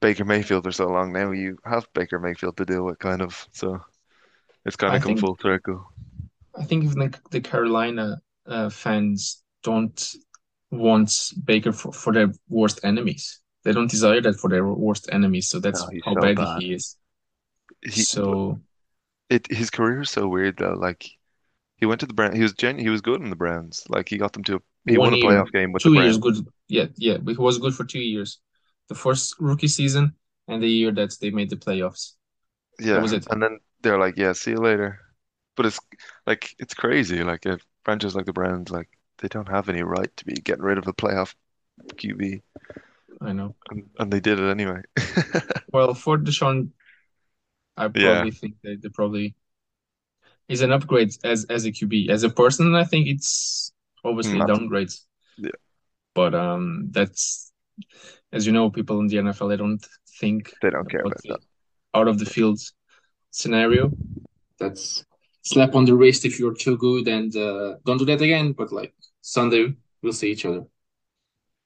Baker 0.00 0.24
Mayfield 0.24 0.64
for 0.64 0.72
so 0.72 0.88
long. 0.88 1.12
Now 1.12 1.30
you 1.30 1.58
have 1.64 1.92
Baker 1.94 2.18
Mayfield 2.18 2.56
to 2.56 2.64
deal 2.64 2.84
with, 2.84 2.98
kind 2.98 3.22
of. 3.22 3.46
So 3.52 3.80
it's 4.64 4.76
kind 4.76 4.94
I 4.94 4.96
of 4.96 5.02
come 5.02 5.16
think 5.16 5.20
full 5.20 5.38
circle. 5.40 5.86
I 6.58 6.64
think 6.64 6.84
even 6.84 6.98
the, 6.98 7.20
the 7.30 7.40
Carolina 7.40 8.20
uh, 8.46 8.70
fans 8.70 9.42
don't 9.62 10.14
want 10.70 11.32
Baker 11.44 11.72
for, 11.72 11.92
for 11.92 12.12
their 12.12 12.32
worst 12.48 12.80
enemies. 12.84 13.40
They 13.64 13.72
don't 13.72 13.90
desire 13.90 14.20
that 14.22 14.36
for 14.40 14.50
their 14.50 14.66
worst 14.66 15.08
enemies. 15.12 15.48
So 15.48 15.60
that's 15.60 15.86
No, 15.86 15.92
how 16.04 16.14
so 16.14 16.16
bad 16.16 16.38
bad. 16.38 16.64
he 16.64 16.74
is. 16.74 16.96
He, 17.82 18.06
So 18.06 18.60
it, 19.30 19.46
his 19.50 19.70
career 19.70 20.02
is 20.02 20.10
so 20.10 20.28
weird 20.28 20.58
though. 20.58 20.74
Like 20.74 21.06
he 21.76 21.86
went 21.86 22.00
to 22.00 22.06
the 22.06 22.14
Browns. 22.14 22.36
He 22.36 22.42
was 22.42 22.54
gen 22.54 22.78
he 22.78 22.90
was 22.90 23.00
good 23.02 23.22
in 23.22 23.30
the 23.30 23.36
Browns. 23.36 23.84
Like 23.88 24.08
he 24.10 24.18
got 24.18 24.32
them 24.34 24.44
to 24.44 24.56
a, 24.56 24.60
he 24.86 24.98
won 24.98 25.14
a 25.14 25.18
year, 25.18 25.18
playoff 25.18 25.52
game 25.52 25.72
with 25.72 25.84
the 25.84 25.90
two 25.90 25.94
years 25.94 26.18
Browns. 26.18 26.18
good. 26.18 26.36
Yeah, 26.68 26.86
yeah, 26.96 27.18
but 27.18 27.32
he 27.32 27.40
was 27.40 27.58
good 27.58 27.74
for 27.74 27.84
two 27.84 28.00
years. 28.00 28.40
The 28.88 28.94
first 28.94 29.34
rookie 29.38 29.68
season 29.68 30.14
and 30.48 30.62
the 30.62 30.68
year 30.68 30.92
that 30.92 31.16
they 31.20 31.30
made 31.30 31.50
the 31.50 31.56
playoffs. 31.56 32.12
That 32.92 33.02
was 33.02 33.12
it. 33.12 33.28
and 33.30 33.42
then 33.42 33.60
they're 33.82 33.98
like, 33.98 34.16
"Yeah, 34.16 34.32
see 34.32 34.52
you 34.52 34.58
later." 34.58 35.00
But 35.56 35.66
it's 35.66 35.80
like 36.26 36.54
it's 36.58 36.74
crazy. 36.74 37.22
Like 37.24 37.46
a 37.46 37.58
franchise 37.84 38.14
like 38.14 38.26
the 38.26 38.32
Browns, 38.32 38.70
like 38.70 38.88
they 39.18 39.28
don't 39.28 39.48
have 39.48 39.68
any 39.68 39.82
right 39.82 40.14
to 40.16 40.24
be 40.24 40.34
getting 40.34 40.64
rid 40.64 40.78
of 40.78 40.86
a 40.88 40.92
playoff 40.92 41.34
QB, 41.96 42.42
I 43.20 43.32
know. 43.32 43.54
and, 43.70 43.90
and 43.98 44.12
they 44.12 44.20
did 44.20 44.38
it 44.38 44.50
anyway. 44.50 44.82
Well, 45.72 45.94
for 45.94 46.18
Deshaun, 46.18 46.72
I 47.78 47.88
Yeah, 47.94 48.26
probably 48.28 48.30
think 48.30 48.56
that 48.62 48.82
they 48.82 48.88
probably 48.90 49.34
is 50.48 50.62
an 50.62 50.72
upgrade 50.72 51.10
as 51.24 51.44
as 51.46 51.64
a 51.64 51.72
QB. 51.72 52.08
As 52.08 52.22
a 52.22 52.30
person, 52.30 52.74
I 52.74 52.84
think 52.84 53.06
it's 53.08 53.72
obviously 54.04 54.40
a 54.40 54.42
massive. 54.42 54.44
downgrade. 54.44 54.90
Yeah, 55.38 55.52
But 56.14 56.34
um, 56.34 56.88
that's 56.90 57.52
as 58.32 58.46
you 58.46 58.52
know, 58.52 58.70
people 58.70 59.00
in 59.00 59.08
the 59.08 59.18
NFL 59.18 59.48
they 59.48 59.56
don't 59.58 59.84
think 60.20 60.52
they 60.60 60.70
don't 60.70 60.88
care 60.88 61.02
about 61.02 61.16
about 61.16 61.18
the 61.22 61.28
that. 61.28 61.40
out 61.94 62.08
of 62.08 62.18
the 62.18 62.26
field 62.26 62.60
scenario. 63.30 63.92
That's 64.60 65.04
slap 65.42 65.74
on 65.76 65.86
the 65.86 65.94
wrist 65.96 66.24
if 66.26 66.38
you're 66.40 66.54
too 66.54 66.76
good, 66.78 67.08
and 67.08 67.34
uh, 67.36 67.76
don't 67.86 67.98
do 67.98 68.06
that 68.06 68.22
again. 68.22 68.52
But 68.52 68.72
like 68.72 68.94
Sunday, 69.28 69.74
we'll 70.02 70.12
see 70.14 70.30
each 70.32 70.46
other. 70.46 70.64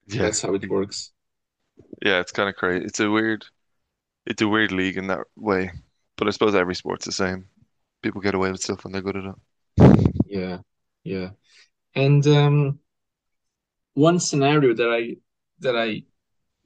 Yeah, 0.07 0.23
That's 0.23 0.43
how 0.43 0.55
it 0.55 0.69
works. 0.69 1.13
yeah, 2.05 2.21
it's 2.21 2.33
kind 2.33 2.49
of 2.49 2.57
crazy. 2.57 2.85
It's 2.85 3.01
a 3.01 3.11
weird. 3.11 3.45
it's 4.27 4.43
a 4.43 4.49
weird 4.49 4.73
league 4.73 4.97
in 4.99 5.09
that 5.09 5.21
way. 5.37 5.73
But 6.17 6.29
I 6.29 6.31
suppose 6.33 6.55
every 6.55 6.75
sport's 6.75 7.07
the 7.07 7.13
same. 7.13 7.47
People 8.03 8.21
get 8.21 8.35
away 8.35 8.51
with 8.51 8.63
stuff 8.63 8.85
when 8.85 8.93
they're 8.93 9.03
good 9.03 9.17
at 9.17 9.25
it. 9.25 9.35
Yeah, 10.27 10.59
yeah. 11.05 11.31
And 11.95 12.27
um, 12.27 12.79
one 13.95 14.21
scenario 14.21 14.75
that 14.75 14.91
I 14.91 15.17
that 15.61 15.77
I 15.77 16.05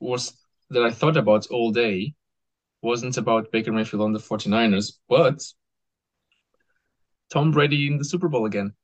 was 0.01 0.33
that 0.71 0.83
I 0.85 0.91
thought 0.91 1.17
about 1.17 1.47
all 1.49 1.73
day 1.73 2.15
wasn't 2.83 3.17
about 3.17 3.53
Baker 3.53 3.73
Mayfield 3.73 4.03
on 4.03 4.13
the 4.13 4.21
49ers, 4.21 4.99
but 5.09 5.43
Tom 7.31 7.53
Brady 7.53 7.87
in 7.87 7.99
the 7.99 8.05
Super 8.05 8.29
Bowl 8.29 8.47
again. 8.47 8.75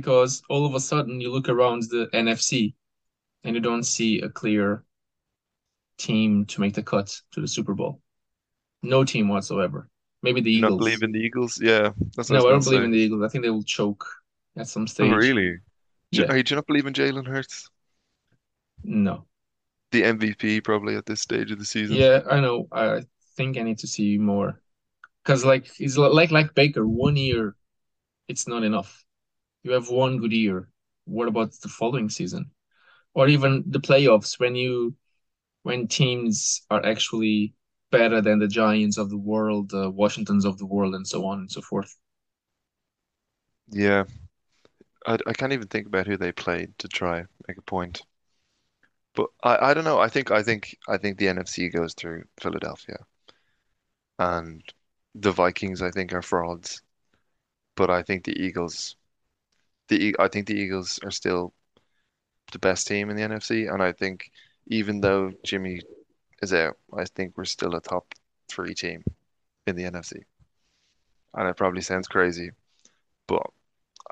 Because 0.00 0.42
all 0.50 0.66
of 0.66 0.74
a 0.74 0.80
sudden 0.80 1.20
you 1.22 1.32
look 1.32 1.48
around 1.48 1.84
the 1.84 2.10
NFC 2.12 2.74
and 3.44 3.56
you 3.56 3.62
don't 3.62 3.84
see 3.84 4.20
a 4.20 4.28
clear 4.28 4.84
team 5.98 6.44
to 6.46 6.60
make 6.60 6.74
the 6.74 6.82
cut 6.82 7.20
to 7.32 7.40
the 7.40 7.48
Super 7.48 7.74
Bowl. 7.74 8.00
No 8.82 9.04
team 9.04 9.28
whatsoever. 9.28 9.90
Maybe 10.22 10.40
the 10.42 10.52
You 10.52 10.60
not 10.62 10.76
Eagles. 10.76 10.76
believe 10.76 11.02
in 11.02 11.12
the 11.12 11.20
Eagles? 11.20 11.60
Yeah, 11.60 11.90
that's 12.16 12.30
No, 12.30 12.46
I 12.48 12.50
don't 12.50 12.64
believe 12.64 12.82
say. 12.82 12.84
in 12.84 12.90
the 12.90 12.98
Eagles. 12.98 13.22
I 13.22 13.28
think 13.28 13.42
they 13.44 13.50
will 13.50 13.62
choke 13.62 14.06
at 14.56 14.68
some 14.68 14.86
Oh, 15.00 15.06
stage. 15.06 15.14
really? 15.14 15.60
Do, 16.12 16.22
Yeah, 16.22 16.26
do 16.26 16.36
you 16.36 16.56
not 16.56 16.66
believe 16.66 16.86
in 16.86 16.92
Jalen 16.94 17.26
Hurts? 17.26 17.70
no. 18.84 19.26
The 19.92 20.02
MVP 20.02 20.60
probably 20.60 20.96
at 20.96 21.06
this 21.06 21.20
stage 21.20 21.52
of 21.52 21.60
the 21.60 21.64
season. 21.64 22.08
Yeah, 22.08 22.22
I 22.30 22.40
know. 22.40 22.68
I 22.72 23.02
think 23.36 23.56
I 23.56 23.62
need 23.62 23.78
to 23.78 23.86
see 23.86 24.18
more. 24.18 24.60
Because 25.24 25.44
like 25.46 25.70
li- 25.80 25.88
like 25.98 26.32
like 26.32 26.54
Baker, 26.54 26.86
one 26.88 27.16
year 27.16 27.56
it's 28.28 28.48
not 28.48 28.64
enough. 28.64 29.05
You 29.66 29.72
have 29.72 29.90
one 29.90 30.16
good 30.18 30.32
year. 30.32 30.70
What 31.04 31.28
about 31.28 31.52
the 31.60 31.68
following 31.68 32.08
season? 32.08 32.52
Or 33.14 33.28
even 33.28 33.64
the 33.66 33.80
playoffs 33.80 34.38
when 34.40 34.56
you 34.56 34.96
when 35.62 35.88
teams 35.88 36.62
are 36.70 36.84
actually 36.86 37.54
better 37.90 38.20
than 38.22 38.40
the 38.40 38.48
Giants 38.48 38.98
of 38.98 39.10
the 39.10 39.18
world, 39.18 39.70
the 39.70 39.90
Washingtons 39.90 40.44
of 40.46 40.58
the 40.58 40.66
world, 40.66 40.94
and 40.94 41.08
so 41.08 41.26
on 41.26 41.40
and 41.40 41.52
so 41.52 41.62
forth. 41.62 41.96
Yeah, 43.70 44.04
I, 45.06 45.18
I 45.26 45.32
can't 45.32 45.52
even 45.54 45.68
think 45.68 45.86
about 45.86 46.06
who 46.06 46.16
they 46.18 46.32
played 46.32 46.78
to 46.78 46.88
try 46.88 47.24
make 47.48 47.58
a 47.58 47.62
point. 47.62 48.02
But 49.14 49.30
I, 49.42 49.70
I 49.70 49.74
don't 49.74 49.82
know. 49.84 49.98
I 49.98 50.08
think 50.08 50.30
I 50.30 50.42
think 50.44 50.76
I 50.88 50.96
think 50.96 51.18
the 51.18 51.26
NFC 51.28 51.68
goes 51.68 51.92
through 51.94 52.26
Philadelphia 52.40 53.04
and 54.18 54.62
the 55.14 55.32
Vikings. 55.32 55.80
I 55.82 55.90
think 55.90 56.12
are 56.12 56.22
frauds, 56.22 56.82
but 57.76 57.90
I 57.90 58.02
think 58.02 58.24
the 58.24 58.38
Eagles. 58.40 58.96
The 59.88 60.16
I 60.18 60.28
think 60.28 60.46
the 60.46 60.54
Eagles 60.58 60.98
are 61.04 61.10
still 61.10 61.52
the 62.52 62.58
best 62.58 62.86
team 62.86 63.10
in 63.10 63.16
the 63.16 63.22
NFC, 63.22 63.72
and 63.72 63.82
I 63.82 63.92
think 63.92 64.30
even 64.68 65.00
though 65.00 65.32
Jimmy 65.44 65.80
is 66.42 66.52
out, 66.52 66.76
I 66.96 67.04
think 67.04 67.36
we're 67.36 67.44
still 67.44 67.74
a 67.74 67.80
top 67.80 68.14
three 68.48 68.74
team 68.74 69.04
in 69.66 69.76
the 69.76 69.84
NFC. 69.84 70.22
And 71.34 71.48
it 71.48 71.56
probably 71.56 71.82
sounds 71.82 72.08
crazy, 72.08 72.50
but 73.26 73.46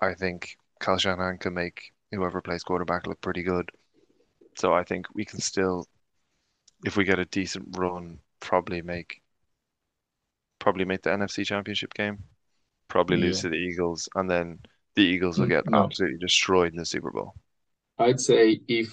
I 0.00 0.14
think 0.14 0.56
Kyle 0.78 0.98
Shanahan 0.98 1.38
can 1.38 1.54
make 1.54 1.92
whoever 2.12 2.40
plays 2.40 2.62
quarterback 2.62 3.06
look 3.06 3.20
pretty 3.20 3.42
good. 3.42 3.70
So 4.56 4.72
I 4.72 4.84
think 4.84 5.06
we 5.14 5.24
can 5.24 5.40
still, 5.40 5.88
if 6.84 6.96
we 6.96 7.04
get 7.04 7.18
a 7.18 7.24
decent 7.24 7.76
run, 7.76 8.18
probably 8.40 8.82
make 8.82 9.20
probably 10.58 10.84
make 10.84 11.02
the 11.02 11.10
NFC 11.10 11.44
Championship 11.44 11.92
game, 11.94 12.24
probably 12.88 13.16
lose 13.16 13.40
to 13.40 13.48
the 13.50 13.56
Eagles, 13.56 14.08
and 14.14 14.30
then 14.30 14.58
the 14.96 15.02
Eagles 15.02 15.38
will 15.38 15.46
get 15.46 15.68
No, 15.68 15.84
absolutely 15.84 16.18
destroyed 16.18 16.72
in 16.72 16.78
the 16.78 16.84
Super 16.84 17.10
Bowl. 17.10 17.34
I'd 17.98 18.20
say 18.20 18.60
if 18.68 18.92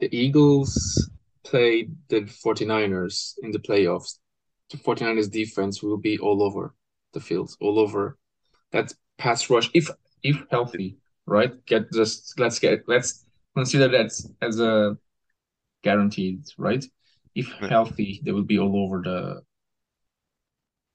the 0.00 0.14
Eagles 0.14 1.10
play 1.44 1.88
the 2.08 2.22
49ers 2.22 3.34
in 3.42 3.50
the 3.50 3.58
playoffs, 3.58 4.18
the 4.70 4.76
49ers 4.78 5.30
defense 5.30 5.82
will 5.82 5.96
be 5.96 6.18
all 6.18 6.42
over 6.42 6.74
the 7.12 7.20
field, 7.20 7.54
all 7.60 7.78
over 7.78 8.18
that 8.70 8.92
pass 9.18 9.50
rush 9.50 9.70
if 9.74 9.90
if 10.22 10.42
healthy, 10.50 10.96
right? 11.26 11.64
Get 11.66 11.92
just 11.92 12.38
let's 12.38 12.58
get 12.58 12.84
let's 12.86 13.24
consider 13.54 13.88
that 13.88 14.12
as 14.40 14.60
a 14.60 14.96
guaranteed, 15.82 16.44
right? 16.56 16.84
If 17.34 17.48
healthy, 17.48 18.20
they 18.24 18.32
will 18.32 18.42
be 18.44 18.58
all 18.58 18.76
over 18.84 19.02
the 19.02 19.42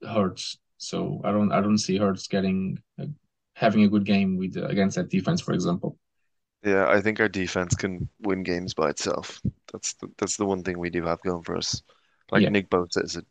Hurts. 0.06 0.58
So 0.76 1.20
I 1.24 1.32
don't 1.32 1.52
I 1.52 1.60
don't 1.60 1.78
see 1.78 1.98
Hurts 1.98 2.28
getting 2.28 2.78
having 3.58 3.82
a 3.82 3.88
good 3.88 4.04
game 4.04 4.36
with 4.36 4.56
uh, 4.56 4.66
against 4.66 4.96
that 4.96 5.10
defense, 5.10 5.40
for 5.40 5.52
example. 5.52 5.98
Yeah, 6.64 6.88
I 6.88 7.00
think 7.00 7.20
our 7.20 7.28
defense 7.28 7.74
can 7.74 8.08
win 8.20 8.42
games 8.42 8.74
by 8.74 8.90
itself. 8.90 9.40
That's 9.72 9.94
the, 9.94 10.08
that's 10.18 10.36
the 10.36 10.46
one 10.46 10.62
thing 10.62 10.78
we 10.78 10.90
do 10.90 11.04
have 11.04 11.20
going 11.22 11.42
for 11.42 11.56
us. 11.56 11.82
Like 12.30 12.42
Yeah. 12.42 12.50
Nick 12.50 12.70
Bosa 12.70 13.04
is 13.04 13.16
a 13.16 13.22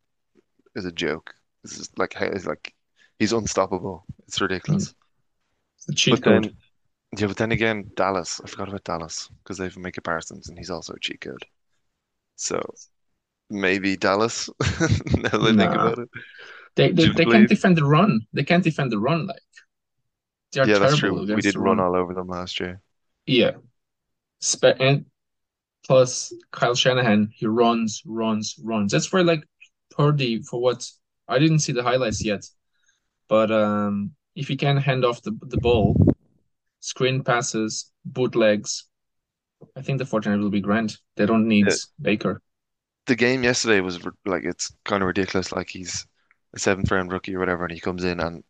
is 0.75 0.85
a 0.85 0.91
joke. 0.91 1.33
This 1.63 1.77
is 1.77 1.89
like 1.97 2.15
it's 2.19 2.45
like 2.45 2.73
he's 3.19 3.33
unstoppable. 3.33 4.05
It's 4.27 4.39
ridiculous. 4.39 4.89
Mm. 4.89 4.95
It's 5.77 5.85
the 5.85 5.95
cheat 5.95 6.21
But 6.21 6.29
then 6.29 6.57
yeah, 7.17 7.27
but 7.27 7.37
then 7.37 7.51
again, 7.51 7.89
Dallas. 7.95 8.41
I 8.43 8.47
forgot 8.47 8.69
about 8.69 8.83
Dallas 8.83 9.29
because 9.43 9.57
they 9.57 9.65
have 9.65 9.77
Micah 9.77 10.01
Parsons 10.01 10.49
and 10.49 10.57
he's 10.57 10.69
also 10.69 10.93
a 10.93 10.99
cheat 10.99 11.21
code. 11.21 11.45
So 12.35 12.61
maybe 13.49 13.95
Dallas. 13.95 14.49
Now 15.17 15.29
that 15.29 15.41
I 15.41 15.55
think 15.55 15.73
about 15.73 15.99
it. 15.99 16.09
They 16.75 16.91
they, 16.91 17.09
they 17.09 17.25
can't 17.25 17.49
defend 17.49 17.77
the 17.77 17.85
run. 17.85 18.21
They 18.33 18.43
can't 18.43 18.63
defend 18.63 18.91
the 18.91 18.99
run 18.99 19.27
like 19.27 19.41
they 20.51 20.61
are 20.61 20.67
Yeah, 20.67 20.79
that's 20.79 20.97
true. 20.97 21.25
We 21.33 21.41
did 21.41 21.55
run 21.55 21.79
all 21.79 21.95
over 21.95 22.13
them 22.13 22.27
last 22.27 22.59
year. 22.59 22.81
Yeah. 23.25 23.51
Spe 24.41 24.75
and 24.79 25.05
plus 25.85 26.33
Kyle 26.51 26.75
Shanahan, 26.75 27.29
he 27.33 27.47
runs, 27.47 28.03
runs, 28.05 28.55
runs. 28.63 28.91
That's 28.91 29.11
where 29.13 29.23
like 29.23 29.43
Purdy 29.91 30.41
for 30.43 30.61
what 30.61 30.89
I 31.27 31.39
didn't 31.39 31.59
see 31.59 31.73
the 31.73 31.83
highlights 31.83 32.23
yet, 32.23 32.45
but 33.29 33.51
um 33.51 34.11
if 34.35 34.47
he 34.47 34.55
can 34.57 34.77
hand 34.77 35.05
off 35.05 35.21
the 35.23 35.37
the 35.43 35.57
ball, 35.57 35.95
screen 36.79 37.23
passes, 37.23 37.91
bootlegs, 38.05 38.85
I 39.75 39.81
think 39.81 39.99
the 39.99 40.05
49ers 40.05 40.43
will 40.43 40.51
be 40.51 40.61
grand. 40.61 40.97
They 41.15 41.25
don't 41.25 41.47
need 41.47 41.69
Yeah. 41.69 41.75
Baker. 42.01 42.41
The 43.07 43.15
game 43.15 43.43
yesterday 43.43 43.79
was 43.81 43.99
like 44.25 44.43
it's 44.43 44.71
kind 44.85 45.01
of 45.01 45.07
ridiculous. 45.07 45.51
Like 45.51 45.69
he's 45.69 46.05
a 46.53 46.59
seventh 46.59 46.91
round 46.91 47.11
rookie 47.11 47.35
or 47.35 47.39
whatever, 47.39 47.63
and 47.65 47.73
he 47.73 47.79
comes 47.79 48.03
in 48.03 48.19
and 48.19 48.43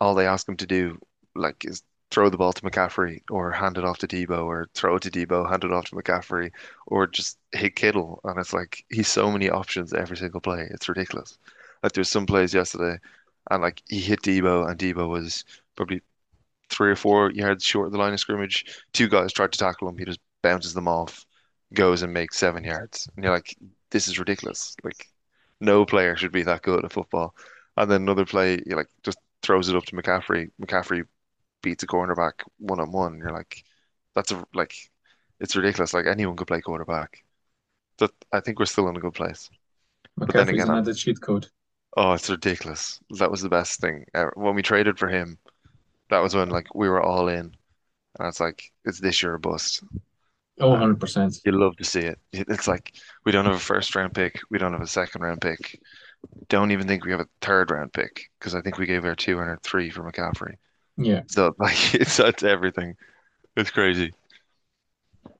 all 0.00 0.14
they 0.14 0.26
ask 0.26 0.48
him 0.48 0.56
to 0.58 0.66
do 0.66 0.98
like 1.34 1.64
is 1.64 1.82
throw 2.10 2.28
the 2.30 2.36
ball 2.36 2.52
to 2.52 2.62
McCaffrey 2.62 3.22
or 3.28 3.50
hand 3.50 3.76
it 3.76 3.84
off 3.84 3.98
to 3.98 4.06
Deebo 4.06 4.44
or 4.44 4.68
throw 4.74 4.96
it 4.96 5.02
to 5.02 5.10
Deebo, 5.10 5.48
hand 5.50 5.64
it 5.64 5.72
off 5.72 5.86
to 5.86 5.96
McCaffrey 5.96 6.52
or 6.86 7.06
just 7.06 7.38
hit 7.52 7.74
Kittle. 7.76 8.20
And 8.24 8.38
it's 8.38 8.52
like 8.52 8.84
he's 8.88 9.08
so 9.08 9.30
many 9.32 9.50
options 9.50 9.92
every 9.92 10.16
single 10.16 10.40
play. 10.40 10.68
It's 10.70 10.88
ridiculous. 10.88 11.38
Like 11.82 11.92
there's 11.92 12.10
some 12.10 12.26
plays 12.26 12.54
yesterday 12.54 12.98
and 13.50 13.62
like 13.62 13.82
he 13.88 14.00
hit 14.00 14.22
Deebo 14.22 14.68
and 14.70 14.78
Deebo 14.78 15.08
was 15.08 15.44
probably 15.76 16.02
three 16.70 16.90
or 16.90 16.96
four 16.96 17.30
yards 17.32 17.64
short 17.64 17.86
of 17.86 17.92
the 17.92 17.98
line 17.98 18.12
of 18.12 18.20
scrimmage. 18.20 18.64
Two 18.92 19.08
guys 19.08 19.32
tried 19.32 19.52
to 19.52 19.58
tackle 19.58 19.88
him. 19.88 19.98
He 19.98 20.04
just 20.04 20.20
bounces 20.42 20.74
them 20.74 20.88
off, 20.88 21.26
goes 21.72 22.02
and 22.02 22.12
makes 22.12 22.38
seven 22.38 22.64
yards. 22.64 23.08
And 23.16 23.24
you're 23.24 23.34
like, 23.34 23.56
this 23.90 24.08
is 24.08 24.18
ridiculous. 24.18 24.76
Like 24.84 25.08
no 25.60 25.84
player 25.84 26.16
should 26.16 26.32
be 26.32 26.42
that 26.44 26.62
good 26.62 26.84
at 26.84 26.92
football. 26.92 27.34
And 27.76 27.90
then 27.90 28.02
another 28.02 28.24
play, 28.24 28.60
you 28.66 28.76
like 28.76 28.88
just 29.02 29.18
throws 29.42 29.68
it 29.68 29.76
up 29.76 29.84
to 29.86 29.96
McCaffrey. 29.96 30.50
McCaffrey 30.60 31.04
beats 31.64 31.84
a 31.84 31.88
cornerback 31.88 32.34
one 32.58 32.80
on 32.80 32.92
one. 32.92 33.18
You're 33.18 33.32
like, 33.32 33.64
that's 34.14 34.32
a 34.32 34.44
like, 34.54 34.74
it's 35.40 35.56
ridiculous. 35.56 35.94
Like 35.94 36.06
anyone 36.06 36.36
could 36.36 36.48
play 36.48 36.60
quarterback. 36.62 37.24
That 37.98 38.12
I 38.32 38.40
think 38.40 38.58
we're 38.60 38.66
still 38.66 38.88
in 38.88 38.96
a 38.96 39.00
good 39.00 39.14
place. 39.14 39.50
But 40.16 40.34
then 40.36 40.48
again, 40.50 40.68
another 40.70 40.94
cheat 40.94 41.20
code. 41.20 41.48
oh, 41.96 42.12
it's 42.14 42.30
ridiculous. 42.30 43.00
That 43.18 43.30
was 43.30 43.42
the 43.42 43.48
best 43.48 43.80
thing 43.80 44.06
ever. 44.14 44.32
When 44.36 44.54
we 44.54 44.62
traded 44.62 44.98
for 44.98 45.08
him, 45.08 45.38
that 46.10 46.20
was 46.20 46.34
when 46.34 46.50
like 46.50 46.74
we 46.74 46.88
were 46.88 47.02
all 47.02 47.28
in, 47.28 47.56
and 48.18 48.28
it's 48.28 48.40
like 48.40 48.72
it's 48.86 49.00
this 49.00 49.22
year 49.22 49.34
or 49.34 49.38
bust. 49.38 49.84
Oh, 50.60 50.70
100%. 50.70 51.40
you 51.44 51.52
love 51.52 51.76
to 51.78 51.84
see 51.84 52.00
it. 52.00 52.18
It- 52.32 52.48
It's 52.48 52.68
like 52.68 52.94
we 53.24 53.32
don't 53.32 53.46
have 53.46 53.56
a 53.56 53.58
first 53.60 53.94
round 53.96 54.14
pick, 54.14 54.40
we 54.50 54.58
don't 54.58 54.72
have 54.72 54.82
a 54.82 54.86
second 54.86 55.22
round 55.22 55.40
pick, 55.42 55.80
don't 56.48 56.72
even 56.72 56.86
think 56.88 57.04
we 57.04 57.12
have 57.12 57.20
a 57.20 57.28
third 57.42 57.70
round 57.72 57.92
pick 57.92 58.30
because 58.38 58.54
I 58.54 58.62
think 58.62 58.78
we 58.78 58.86
gave 58.86 59.04
our 59.06 59.16
two 59.16 59.40
and 59.40 59.50
our 59.50 59.58
three 59.64 59.90
for 59.90 60.02
McCaffrey. 60.10 60.56
Yeah. 60.96 61.22
So 61.28 61.54
like 61.58 61.94
it's 61.94 62.16
that's 62.16 62.42
everything. 62.42 62.96
It's 63.56 63.70
crazy. 63.70 64.12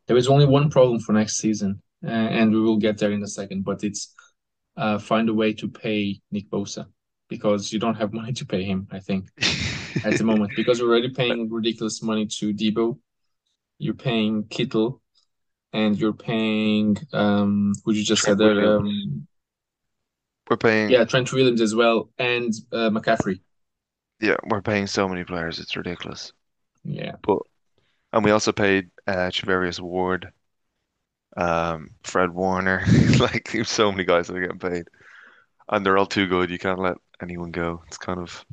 There 0.06 0.16
is 0.16 0.28
only 0.28 0.46
one 0.46 0.70
problem 0.70 1.00
for 1.00 1.12
next 1.12 1.36
season, 1.36 1.82
uh, 2.04 2.10
and 2.10 2.52
we 2.52 2.60
will 2.60 2.76
get 2.76 2.98
there 2.98 3.12
in 3.12 3.22
a 3.22 3.28
second, 3.28 3.64
but 3.64 3.82
it's 3.82 4.14
uh, 4.76 4.98
find 4.98 5.28
a 5.28 5.34
way 5.34 5.52
to 5.54 5.68
pay 5.68 6.20
Nick 6.30 6.50
Bosa 6.50 6.86
because 7.28 7.72
you 7.72 7.78
don't 7.78 7.94
have 7.94 8.12
money 8.12 8.32
to 8.34 8.44
pay 8.44 8.62
him, 8.62 8.86
I 8.90 8.98
think, 8.98 9.28
at 10.04 10.18
the 10.18 10.24
moment, 10.24 10.52
because 10.56 10.80
we're 10.80 10.88
already 10.88 11.10
paying 11.10 11.50
ridiculous 11.50 12.02
money 12.02 12.26
to 12.26 12.52
Deebo. 12.52 12.98
You're 13.78 13.94
paying 13.94 14.44
Kittle, 14.44 15.00
and 15.72 15.98
you're 15.98 16.12
paying 16.12 16.96
um, 17.12 17.72
who 17.84 17.92
you 17.92 18.04
just 18.04 18.22
Trent 18.22 18.38
said 18.38 18.46
there, 18.46 18.76
um, 18.76 19.26
We're 20.48 20.56
paying 20.56 20.90
yeah, 20.90 21.04
Trent 21.04 21.32
Williams 21.32 21.60
as 21.60 21.74
well, 21.74 22.10
and 22.18 22.52
uh, 22.72 22.90
McCaffrey. 22.90 23.40
Yeah, 24.20 24.36
we're 24.46 24.62
paying 24.62 24.86
so 24.86 25.08
many 25.08 25.24
players, 25.24 25.58
it's 25.60 25.76
ridiculous. 25.76 26.32
Yeah, 26.84 27.16
But 27.22 27.38
and 28.12 28.24
we 28.24 28.30
also 28.30 28.52
paid 28.52 28.90
uh 29.06 29.30
Ward, 29.80 30.32
um, 31.36 31.90
Fred 32.04 32.30
Warner, 32.30 32.82
like 33.18 33.50
so 33.64 33.90
many 33.90 34.04
guys 34.04 34.28
that 34.28 34.36
are 34.36 34.40
getting 34.40 34.58
paid. 34.58 34.84
and 35.70 35.84
they're 35.84 35.98
all 35.98 36.06
too 36.06 36.26
good. 36.28 36.50
You 36.50 36.58
can't 36.58 36.80
let 36.80 36.96
anyone 37.22 37.50
go. 37.52 37.82
It's 37.88 37.98
kind 37.98 38.20
of, 38.20 38.44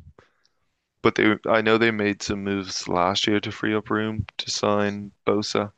but 1.02 1.14
they, 1.14 1.36
I 1.46 1.60
know 1.62 1.78
they 1.78 1.90
made 1.92 2.22
some 2.22 2.42
moves 2.44 2.88
last 2.88 3.26
year 3.26 3.40
to 3.40 3.52
free 3.52 3.74
up 3.74 3.90
room 3.90 4.26
to 4.38 4.50
sign 4.50 5.12
Bosa, 5.26 5.72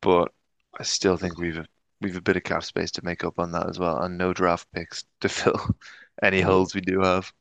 but 0.00 0.32
I 0.78 0.82
still 0.82 1.16
think 1.16 1.38
we've 1.38 1.64
we've 2.00 2.16
a 2.16 2.20
bit 2.20 2.36
of 2.36 2.42
cap 2.44 2.64
space 2.64 2.90
to 2.92 3.04
make 3.04 3.24
up 3.24 3.38
on 3.38 3.52
that 3.52 3.68
as 3.68 3.78
well, 3.78 3.98
and 4.02 4.18
no 4.18 4.32
draft 4.32 4.66
picks 4.72 5.04
to 5.20 5.28
fill 5.28 5.76
any 6.22 6.40
holes 6.40 6.74
we 6.74 6.80
do 6.80 7.00
have. 7.00 7.32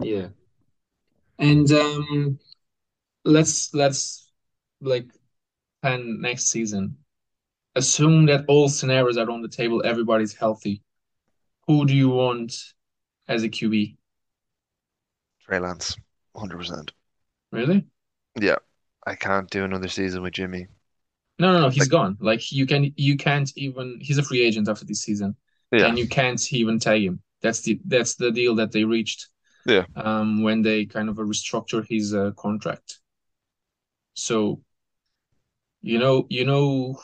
Yeah. 0.00 0.28
And 1.38 1.70
um 1.72 2.38
let's 3.24 3.74
let's 3.74 4.30
like 4.80 5.10
plan 5.82 6.20
next 6.20 6.46
season. 6.48 6.98
Assume 7.76 8.26
that 8.26 8.44
all 8.48 8.68
scenarios 8.70 9.18
are 9.18 9.30
on 9.30 9.42
the 9.42 9.48
table, 9.48 9.82
everybody's 9.84 10.34
healthy. 10.34 10.82
Who 11.68 11.86
do 11.86 11.94
you 11.96 12.10
want 12.10 12.54
as 13.28 13.42
a 13.44 13.48
QB? 13.50 13.98
Trey 15.40 15.58
Lance, 15.58 15.96
100%. 16.30 16.92
Really? 17.52 17.86
Yeah, 18.40 18.56
I 19.06 19.16
can't 19.16 19.50
do 19.50 19.64
another 19.64 19.88
season 19.88 20.22
with 20.22 20.32
Jimmy. 20.32 20.68
No, 21.38 21.52
no, 21.52 21.60
no, 21.62 21.68
he's 21.70 21.86
Like, 21.86 21.88
gone. 21.88 22.16
Like 22.20 22.50
you 22.52 22.66
can 22.66 22.92
you 22.96 23.16
can't 23.16 23.52
even 23.56 23.98
he's 24.00 24.18
a 24.18 24.22
free 24.22 24.42
agent 24.42 24.68
after 24.68 24.84
this 24.84 25.02
season. 25.02 25.36
yeah, 25.72 25.86
And 25.86 25.98
you 25.98 26.08
can't 26.08 26.52
even 26.52 26.78
tag 26.80 27.02
him. 27.04 27.22
That's 27.42 27.60
the 27.60 27.80
that's 27.84 28.16
the 28.16 28.32
deal 28.32 28.56
that 28.56 28.72
they 28.72 28.84
reached 28.84 29.28
yeah. 29.68 29.84
um 29.96 30.42
when 30.42 30.62
they 30.62 30.86
kind 30.86 31.08
of 31.08 31.16
restructure 31.16 31.86
his 31.88 32.14
uh, 32.14 32.32
contract. 32.36 33.00
So 34.14 34.62
you 35.82 35.98
know 35.98 36.26
you 36.30 36.44
know 36.44 37.00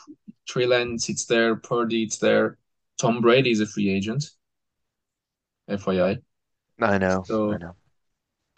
Trey 0.47 0.65
Lance, 0.65 1.09
it's 1.09 1.25
there, 1.25 1.55
Purdy, 1.57 2.03
it's 2.03 2.19
there. 2.19 2.57
Tom 2.99 3.21
Brady 3.21 3.51
is 3.51 3.61
a 3.61 3.67
free 3.67 3.89
agent, 3.89 4.31
FYI. 5.67 6.21
I 6.81 6.97
know, 6.97 7.29
I 7.49 7.57
know. 7.57 7.75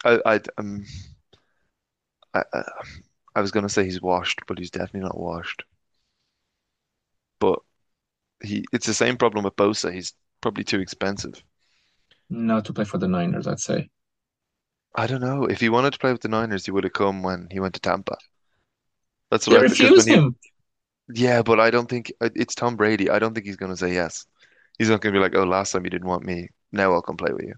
I, 0.04 0.20
I, 0.26 0.40
um, 0.58 0.84
I, 2.34 2.42
I, 2.54 2.62
I 3.36 3.40
was 3.40 3.50
gonna 3.50 3.68
say 3.68 3.84
he's 3.84 4.02
washed, 4.02 4.40
but 4.46 4.58
he's 4.58 4.70
definitely 4.70 5.00
not 5.00 5.18
washed. 5.18 5.64
But 7.40 7.60
he, 8.42 8.64
it's 8.72 8.86
the 8.86 8.94
same 8.94 9.16
problem 9.16 9.44
with 9.44 9.56
Bosa. 9.56 9.92
He's 9.92 10.14
probably 10.40 10.64
too 10.64 10.80
expensive. 10.80 11.42
not 12.30 12.64
to 12.64 12.72
play 12.72 12.84
for 12.84 12.98
the 12.98 13.08
Niners, 13.08 13.46
I'd 13.46 13.60
say. 13.60 13.90
I 14.94 15.06
don't 15.06 15.22
know. 15.22 15.44
If 15.46 15.60
he 15.60 15.70
wanted 15.70 15.94
to 15.94 15.98
play 15.98 16.12
with 16.12 16.20
the 16.20 16.28
Niners, 16.28 16.66
he 16.66 16.72
would 16.72 16.84
have 16.84 16.92
come 16.92 17.22
when 17.22 17.48
he 17.50 17.58
went 17.58 17.72
to 17.76 17.80
Tampa. 17.80 18.18
That's 19.30 19.46
They 19.48 19.58
what 19.58 19.70
I, 19.70 19.74
because 19.78 20.04
refused 20.04 20.06
he, 20.06 20.16
him. 20.16 20.36
yeah, 21.14 21.42
but 21.42 21.60
I 21.60 21.70
don't 21.70 21.88
think 21.88 22.12
uh, 22.20 22.30
it's 22.34 22.54
Tom 22.54 22.76
Brady. 22.76 23.10
I 23.10 23.18
don't 23.18 23.34
think 23.34 23.46
he's 23.46 23.56
gonna 23.56 23.76
say 23.78 23.94
yes. 23.94 24.26
He's 24.78 24.90
not 24.90 25.00
gonna 25.02 25.14
be 25.14 25.20
like, 25.20 25.34
oh, 25.36 25.44
last 25.44 25.72
time 25.72 25.84
you 25.84 25.90
didn't 25.90 26.08
want 26.08 26.24
me. 26.24 26.50
Now 26.72 26.92
I'll 26.94 27.02
come 27.02 27.16
play 27.18 27.32
with 27.32 27.44
you. 27.46 27.54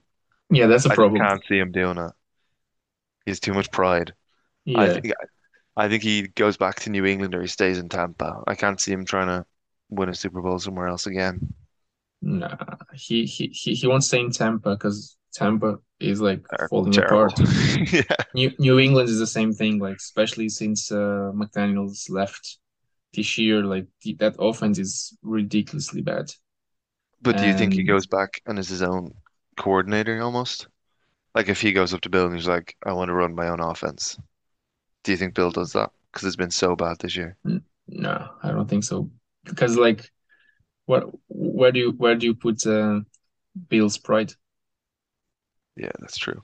Yeah, 0.50 0.66
that's 0.66 0.84
a 0.86 0.90
I 0.90 0.92
problem. 0.92 1.22
I 1.22 1.30
can't 1.30 1.44
see 1.48 1.58
him 1.58 1.72
doing 1.72 1.96
that. 1.96 2.12
He 3.24 3.30
has 3.30 3.40
too 3.40 3.54
much 3.54 3.70
pride. 3.70 4.14
I 4.74 4.88
think 4.88 5.12
I 5.76 5.88
think 5.88 6.02
he 6.04 6.28
goes 6.28 6.56
back 6.58 6.76
to 6.80 6.90
New 6.90 7.06
England 7.06 7.34
or 7.34 7.42
he 7.42 7.48
stays 7.48 7.78
in 7.78 7.88
Tampa. 7.88 8.44
I 8.46 8.54
can't 8.56 8.80
see 8.80 8.92
him 8.92 9.04
trying 9.06 9.28
to 9.28 9.46
win 9.90 10.08
a 10.10 10.14
Super 10.14 10.42
Bowl 10.42 10.58
somewhere 10.60 10.88
else 10.88 11.06
again. 11.06 11.54
Nah, 12.22 12.76
he 12.94 13.24
he 13.24 13.48
he, 13.48 13.74
he 13.74 13.86
won't 13.86 14.04
stay 14.04 14.20
in 14.20 14.30
Tampa 14.30 14.76
because 14.76 15.16
Tampa 15.32 15.78
is 16.00 16.20
like 16.20 16.44
They're 16.50 16.68
falling 16.68 16.92
terrible. 16.92 17.26
apart. 17.26 17.40
Yeah. 17.92 18.02
New 18.34 18.52
New 18.58 18.78
England 18.78 19.08
is 19.08 19.18
the 19.18 19.26
same 19.26 19.52
thing, 19.52 19.78
like 19.78 19.96
especially 19.96 20.48
since 20.48 20.90
uh, 20.92 21.30
McDaniels 21.34 22.10
left 22.10 22.58
this 23.14 23.38
year. 23.38 23.64
Like 23.64 23.86
the, 24.02 24.14
that 24.14 24.36
offense 24.38 24.78
is 24.78 25.16
ridiculously 25.22 26.02
bad. 26.02 26.30
But 27.22 27.36
do 27.36 27.46
you 27.46 27.54
think 27.54 27.74
he 27.74 27.82
goes 27.82 28.06
back 28.06 28.40
and 28.46 28.58
is 28.58 28.68
his 28.68 28.82
own 28.82 29.12
coordinator 29.56 30.20
almost? 30.22 30.68
Like 31.34 31.48
if 31.48 31.60
he 31.60 31.72
goes 31.72 31.94
up 31.94 32.00
to 32.02 32.08
Bill 32.08 32.26
and 32.26 32.34
he's 32.34 32.48
like, 32.48 32.76
I 32.84 32.92
want 32.92 33.08
to 33.08 33.14
run 33.14 33.34
my 33.34 33.48
own 33.48 33.60
offense. 33.60 34.18
Do 35.04 35.12
you 35.12 35.18
think 35.18 35.34
Bill 35.34 35.50
does 35.50 35.72
that? 35.74 35.90
Because 36.12 36.26
it's 36.26 36.36
been 36.36 36.50
so 36.50 36.74
bad 36.76 36.98
this 36.98 37.16
year. 37.16 37.36
no, 37.86 38.28
I 38.42 38.50
don't 38.50 38.68
think 38.68 38.84
so. 38.84 39.10
Because 39.44 39.76
like, 39.76 40.10
what 40.86 41.04
where 41.28 41.72
do 41.72 41.78
you 41.78 41.90
where 41.92 42.16
do 42.16 42.26
you 42.26 42.34
put 42.34 42.66
uh, 42.66 43.00
Bill's 43.68 43.98
pride, 43.98 44.32
Yeah, 45.76 45.92
that's 46.00 46.18
true. 46.18 46.42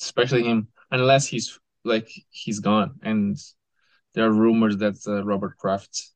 especially 0.00 0.44
him, 0.44 0.68
unless 0.90 1.26
he's 1.26 1.58
like 1.84 2.08
he's 2.30 2.60
gone, 2.60 2.98
and 3.02 3.38
there 4.14 4.26
are 4.26 4.32
rumors 4.32 4.76
that 4.78 4.96
uh, 5.06 5.24
Robert 5.24 5.56
Kraft 5.58 6.10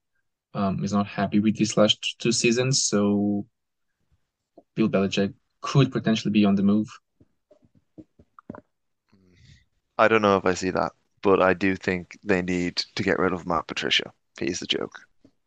um 0.54 0.84
is 0.84 0.92
not 0.92 1.06
happy 1.06 1.40
with 1.40 1.56
these 1.56 1.76
last 1.76 2.16
two 2.20 2.32
seasons, 2.32 2.84
so 2.84 3.46
Bill 4.76 4.88
Belichick 4.88 5.34
could 5.60 5.90
potentially 5.90 6.30
be 6.30 6.44
on 6.44 6.54
the 6.54 6.62
move. 6.62 6.88
I 9.98 10.08
don't 10.08 10.22
know 10.22 10.38
if 10.38 10.46
I 10.46 10.54
see 10.54 10.70
that, 10.70 10.92
but 11.22 11.42
I 11.42 11.52
do 11.52 11.76
think 11.76 12.18
they 12.24 12.40
need 12.42 12.76
to 12.94 13.02
get 13.02 13.18
rid 13.18 13.32
of 13.34 13.46
Matt 13.46 13.66
Patricia. 13.66 14.12
He's 14.38 14.60
the 14.60 14.66
joke, 14.66 14.98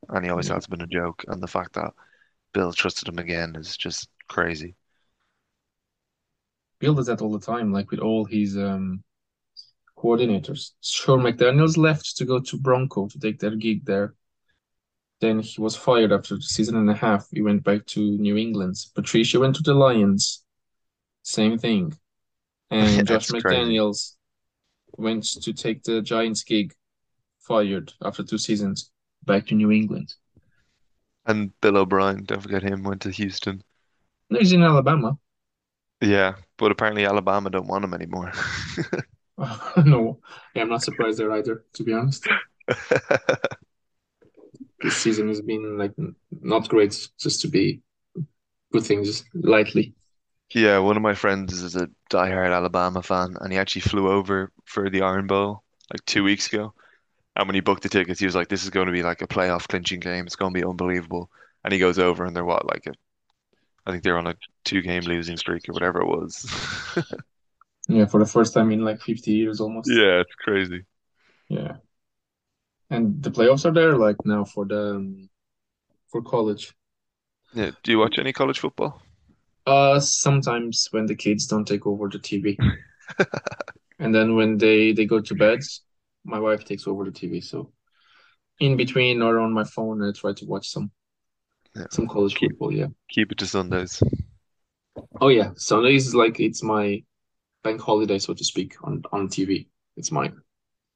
and 0.09 0.23
he 0.25 0.31
always 0.31 0.47
Yeah. 0.47 0.53
has 0.53 0.67
been 0.67 0.81
a 0.81 0.87
joke. 0.87 1.23
And 1.27 1.41
the 1.41 1.47
fact 1.47 1.73
that 1.73 1.93
Bill 2.53 2.73
trusted 2.73 3.07
him 3.09 3.19
again 3.19 3.55
is 3.55 3.77
just 3.77 4.09
crazy. 4.29 4.75
Bill 6.79 6.93
does 6.93 7.07
that 7.07 7.21
all 7.21 7.31
the 7.31 7.45
time, 7.45 7.71
like 7.71 7.91
with 7.91 7.99
all 7.99 8.25
his 8.25 8.57
um 8.57 9.03
coordinators. 9.97 10.71
Sure, 10.81 11.17
McDaniels 11.17 11.77
left 11.77 12.17
to 12.17 12.25
go 12.25 12.39
to 12.39 12.57
Bronco 12.57 13.07
to 13.07 13.19
take 13.19 13.39
their 13.39 13.55
gig 13.55 13.85
there. 13.85 14.15
Then 15.19 15.39
he 15.41 15.61
was 15.61 15.75
fired 15.75 16.13
after 16.13 16.35
a 16.35 16.41
season 16.41 16.77
and 16.77 16.89
a 16.89 16.95
half. 16.95 17.27
He 17.31 17.41
went 17.41 17.63
back 17.63 17.85
to 17.87 17.99
New 17.99 18.37
England. 18.37 18.77
Patricia 18.95 19.39
went 19.39 19.55
to 19.57 19.63
the 19.63 19.73
Lions. 19.73 20.43
Same 21.23 21.57
thing. 21.57 21.93
And 22.71 23.07
Josh 23.07 23.29
It's 23.29 23.31
crazy. 23.31 23.71
McDaniels 23.71 24.15
went 24.97 25.23
to 25.23 25.53
take 25.53 25.83
the 25.83 26.01
Giants 26.01 26.43
gig, 26.43 26.73
fired 27.39 27.93
after 28.03 28.23
two 28.23 28.37
seasons, 28.37 28.91
back 29.25 29.47
to 29.47 29.55
New 29.55 29.71
England. 29.71 30.13
And 31.25 31.57
Bill 31.61 31.77
O'Brien, 31.77 32.25
don't 32.25 32.41
forget 32.41 32.61
him, 32.61 32.83
went 32.83 33.01
to 33.03 33.11
Houston. 33.11 33.63
No, 34.29 34.39
he's 34.39 34.51
in 34.51 34.63
Alabama. 34.63 35.17
Yeah, 36.01 36.35
but 36.57 36.71
apparently 36.71 37.05
Alabama 37.05 37.49
don't 37.49 37.67
want 37.67 37.83
him 37.83 37.93
anymore. 37.93 38.31
No, 39.85 40.19
yeah, 40.53 40.63
I'm 40.63 40.69
not 40.69 40.83
surprised 40.83 41.17
there 41.19 41.31
either, 41.31 41.63
to 41.73 41.83
be 41.83 41.93
honest. 41.93 42.27
This 44.81 44.97
season 44.97 45.27
has 45.29 45.41
been 45.41 45.77
like 45.77 45.93
not 46.31 46.67
great, 46.69 47.09
just 47.19 47.41
to 47.41 47.47
be 47.47 47.81
put 48.71 48.85
things 48.85 49.25
lightly. 49.33 49.95
Yeah, 50.53 50.79
one 50.79 50.95
of 50.97 51.03
my 51.03 51.13
friends 51.13 51.53
is 51.61 51.75
a 51.75 51.89
diehard 52.11 52.53
Alabama 52.55 53.01
fan, 53.03 53.35
and 53.39 53.51
he 53.51 53.59
actually 53.59 53.81
flew 53.81 54.09
over 54.09 54.51
for 54.65 54.89
the 54.89 55.01
Iron 55.01 55.27
Bowl 55.27 55.63
like 55.91 56.03
two 56.05 56.23
weeks 56.23 56.47
ago. 56.51 56.73
And 57.35 57.47
when 57.47 57.55
he 57.55 57.61
booked 57.61 57.83
the 57.83 57.89
tickets, 57.89 58.19
he 58.19 58.25
was 58.27 58.35
like, 58.35 58.49
"This 58.49 58.63
is 58.63 58.69
going 58.71 58.87
to 58.87 58.93
be 58.93 59.03
like 59.03 59.21
a 59.21 59.27
playoff 59.27 59.67
clinching 59.67 59.99
game. 60.01 60.25
It's 60.27 60.35
going 60.37 60.53
to 60.53 60.59
be 60.59 60.65
unbelievable." 60.67 61.31
And 61.63 61.73
he 61.73 61.79
goes 61.79 61.99
over, 61.99 62.25
and 62.25 62.35
they're 62.35 62.45
what, 62.45 62.65
like 62.67 62.87
a, 62.87 62.93
I 63.89 63.91
think 63.93 64.03
they're 64.03 64.17
on 64.17 64.27
a 64.27 64.35
two-game 64.63 65.03
losing 65.03 65.37
streak 65.37 65.67
or 65.67 65.73
whatever 65.73 66.01
it 66.01 66.07
was. 66.07 66.45
Yeah, 67.87 68.05
for 68.05 68.19
the 68.19 68.25
first 68.25 68.53
time 68.53 68.71
in 68.71 68.85
like 68.85 69.01
50 69.01 69.31
years 69.31 69.59
almost. 69.59 69.89
Yeah, 69.89 70.21
it's 70.21 70.35
crazy. 70.35 70.85
Yeah. 71.49 71.77
And 72.91 73.21
the 73.23 73.31
playoffs 73.31 73.65
are 73.65 73.73
there 73.73 73.97
like 73.97 74.17
now 74.25 74.45
for 74.45 74.65
the 74.65 74.95
um, 74.95 75.29
for 76.11 76.21
college. 76.21 76.75
Yeah, 77.53 77.71
do 77.83 77.91
you 77.91 77.99
watch 77.99 78.19
any 78.19 78.31
college 78.31 78.59
football? 78.59 79.01
Uh, 79.65 79.99
sometimes 79.99 80.87
when 80.91 81.05
the 81.05 81.15
kids 81.15 81.47
don't 81.47 81.67
take 81.67 81.85
over 81.85 82.07
the 82.07 82.19
TV. 82.19 82.57
And 83.99 84.15
then 84.15 84.35
when 84.35 84.57
they 84.57 84.93
they 84.93 85.05
go 85.05 85.19
to 85.19 85.35
bed, 85.35 85.59
my 86.23 86.39
wife 86.39 86.63
takes 86.63 86.87
over 86.87 87.03
the 87.03 87.11
TV. 87.11 87.41
So 87.41 87.71
in 88.59 88.77
between 88.77 89.21
or 89.21 89.39
on 89.39 89.53
my 89.53 89.63
phone, 89.65 90.03
I 90.03 90.11
try 90.11 90.33
to 90.33 90.45
watch 90.45 90.69
some 90.69 90.91
Yeah, 91.75 91.85
some 91.89 92.07
college 92.07 92.35
keep 92.35 92.51
football. 92.51 92.71
Yeah. 92.73 92.87
keep 93.09 93.31
it 93.31 93.37
to 93.39 93.45
Sundays. 93.47 94.03
Oh 95.21 95.29
yeah, 95.29 95.51
Sundays 95.55 96.07
is 96.07 96.15
like 96.15 96.39
it's 96.39 96.63
my 96.63 97.03
bank 97.63 97.81
holiday, 97.81 98.19
so 98.19 98.33
to 98.33 98.43
speak, 98.43 98.75
on 98.83 99.03
on 99.11 99.29
TV. 99.29 99.67
It's 99.97 100.11
mine. 100.11 100.41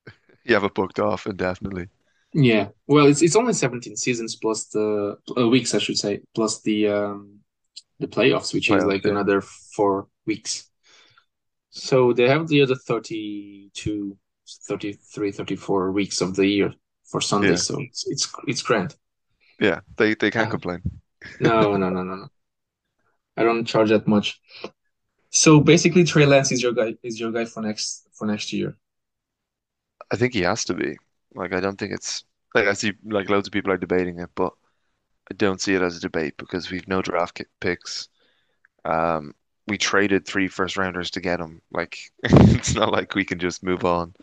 You 0.46 0.54
have 0.56 0.64
it 0.64 0.74
booked 0.74 1.00
off 1.00 1.26
indefinitely. 1.26 1.88
Yeah. 2.34 2.70
Well, 2.88 3.08
it's 3.08 3.22
it's 3.22 3.36
only 3.36 3.54
17 3.54 3.96
seasons 3.96 4.36
plus 4.36 4.66
the 4.66 5.18
uh, 5.38 5.48
weeks, 5.48 5.74
I 5.76 5.80
should 5.80 5.98
say, 5.98 6.22
plus 6.36 6.62
the 6.62 6.88
um 6.88 7.40
the 8.00 8.08
playoffs, 8.08 8.54
which 8.54 8.72
is 8.72 8.86
like 8.86 9.06
yeah. 9.06 9.12
another 9.12 9.42
four 9.42 10.08
weeks. 10.26 10.70
So 11.72 12.14
they 12.14 12.30
have 12.30 12.48
the 12.48 12.62
other 12.62 12.76
32, 12.76 14.18
33, 14.68 15.32
34 15.32 15.92
weeks 15.92 16.22
of 16.22 16.36
the 16.36 16.48
year 16.48 16.74
for 17.06 17.22
Yeah, 17.40 17.56
Sundays. 17.56 17.66
So 17.66 17.80
it's 17.80 18.06
it's 18.08 18.34
it's 18.48 18.62
grand. 18.62 18.96
Yeah, 19.60 19.82
they 19.98 20.16
they 20.16 20.32
can't 20.32 20.50
Uh, 20.50 20.52
complain. 20.52 20.82
no, 21.40 21.78
no, 21.78 21.90
no, 21.90 22.04
no, 22.04 22.16
no. 22.16 22.30
I 23.38 23.44
don't 23.44 23.66
charge 23.66 23.90
that 23.90 24.08
much. 24.08 24.42
So 25.32 25.60
basically, 25.62 26.04
Trey 26.06 26.26
Lance 26.26 26.52
is 26.52 26.64
your 26.64 26.74
guy 26.74 26.96
is 27.04 27.20
your 27.20 27.32
guy 27.32 27.46
for 27.46 27.62
next 27.62 28.08
for 28.14 28.28
next 28.28 28.54
year. 28.54 28.78
I 30.12 30.16
think 30.16 30.34
he 30.34 30.42
has 30.42 30.66
to 30.66 30.74
be. 30.74 30.98
Like, 31.36 31.54
I 31.54 31.60
don't 31.60 31.78
think 31.78 31.94
it's 31.94 32.24
like 32.54 32.68
I 32.68 32.74
see 32.74 32.94
like 33.06 33.30
loads 33.30 33.48
of 33.48 33.54
people 33.54 33.72
are 33.72 33.78
debating 33.78 34.20
it, 34.20 34.30
but 34.36 34.54
I 35.32 35.36
don't 35.36 35.62
see 35.62 35.76
it 35.76 35.82
as 35.82 35.98
a 35.98 36.02
debate 36.02 36.36
because 36.38 36.72
we've 36.72 36.88
no 36.88 37.02
draft 37.02 37.42
picks. 37.62 38.10
Um, 38.86 39.36
we 39.68 39.78
traded 39.78 40.26
three 40.26 40.48
first 40.50 40.78
rounders 40.78 41.12
to 41.14 41.22
get 41.22 41.42
him. 41.42 41.62
Like 41.72 41.98
it's 42.24 42.76
not 42.76 42.92
like 42.94 43.16
we 43.16 43.26
can 43.26 43.40
just 43.40 43.64
move 43.64 43.86
on 43.86 44.16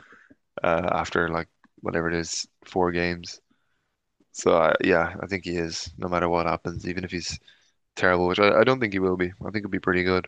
uh, 0.62 0.88
after 0.92 1.28
like 1.30 1.48
whatever 1.80 2.08
it 2.10 2.16
is, 2.16 2.48
four 2.64 2.92
games. 2.92 3.40
So 4.32 4.52
uh, 4.56 4.74
yeah, 4.82 5.14
I 5.20 5.26
think 5.26 5.44
he 5.44 5.56
is. 5.56 5.90
No 5.98 6.08
matter 6.08 6.28
what 6.28 6.46
happens, 6.46 6.86
even 6.88 7.04
if 7.04 7.10
he's 7.10 7.38
terrible, 7.96 8.28
which 8.28 8.38
I, 8.38 8.60
I 8.60 8.64
don't 8.64 8.80
think 8.80 8.92
he 8.92 8.98
will 8.98 9.16
be. 9.16 9.32
I 9.44 9.50
think 9.50 9.64
he'll 9.64 9.70
be 9.70 9.78
pretty 9.78 10.04
good. 10.04 10.26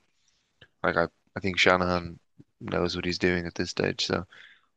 Like 0.83 0.97
I, 0.97 1.07
I 1.37 1.41
think 1.41 1.59
Shanahan 1.59 2.19
knows 2.61 2.97
what 2.97 3.05
he's 3.05 3.19
doing 3.19 3.47
at 3.47 3.55
this 3.55 3.71
stage. 3.71 4.07
So 4.07 4.25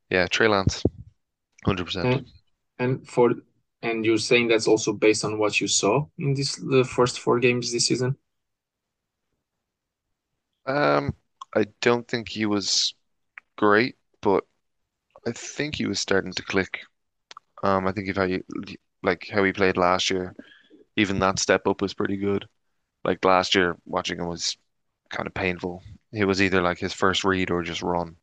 yeah, 0.09 0.27
Trey 0.27 0.47
Lance, 0.47 0.83
hundred 1.65 1.85
percent. 1.85 2.27
And 2.77 3.07
for 3.07 3.31
and 3.81 4.05
you're 4.05 4.17
saying 4.17 4.47
that's 4.47 4.67
also 4.67 4.93
based 4.93 5.23
on 5.23 5.37
what 5.37 5.59
you 5.61 5.67
saw 5.67 6.05
in 6.17 6.33
this 6.33 6.55
the 6.55 6.83
first 6.83 7.19
four 7.19 7.39
games 7.39 7.71
this 7.71 7.87
season? 7.87 8.17
Um, 10.65 11.13
I 11.55 11.67
don't 11.81 12.07
think 12.07 12.29
he 12.29 12.45
was 12.45 12.95
great, 13.57 13.95
but 14.21 14.45
I 15.27 15.31
think 15.31 15.75
he 15.75 15.85
was 15.85 15.99
starting 15.99 16.33
to 16.33 16.43
click. 16.43 16.81
Um, 17.63 17.87
I 17.87 17.91
think 17.91 18.09
if 18.09 18.17
I 18.17 18.25
you 18.25 18.43
like 19.05 19.29
how 19.31 19.43
he 19.43 19.53
played 19.53 19.77
last 19.77 20.09
year, 20.09 20.35
even 20.95 21.19
that 21.19 21.39
step 21.39 21.67
up 21.67 21.81
was 21.81 21.93
pretty 21.93 22.17
good. 22.17 22.47
Like 23.03 23.23
last 23.23 23.55
year, 23.55 23.77
watching 23.85 24.19
him 24.19 24.27
was 24.27 24.57
kind 25.09 25.27
of 25.27 25.33
painful. 25.33 25.83
It 26.11 26.25
was 26.25 26.41
either 26.41 26.61
like 26.61 26.79
his 26.79 26.93
first 26.93 27.23
read 27.23 27.51
or 27.51 27.63
just 27.63 27.83
run. 27.83 28.15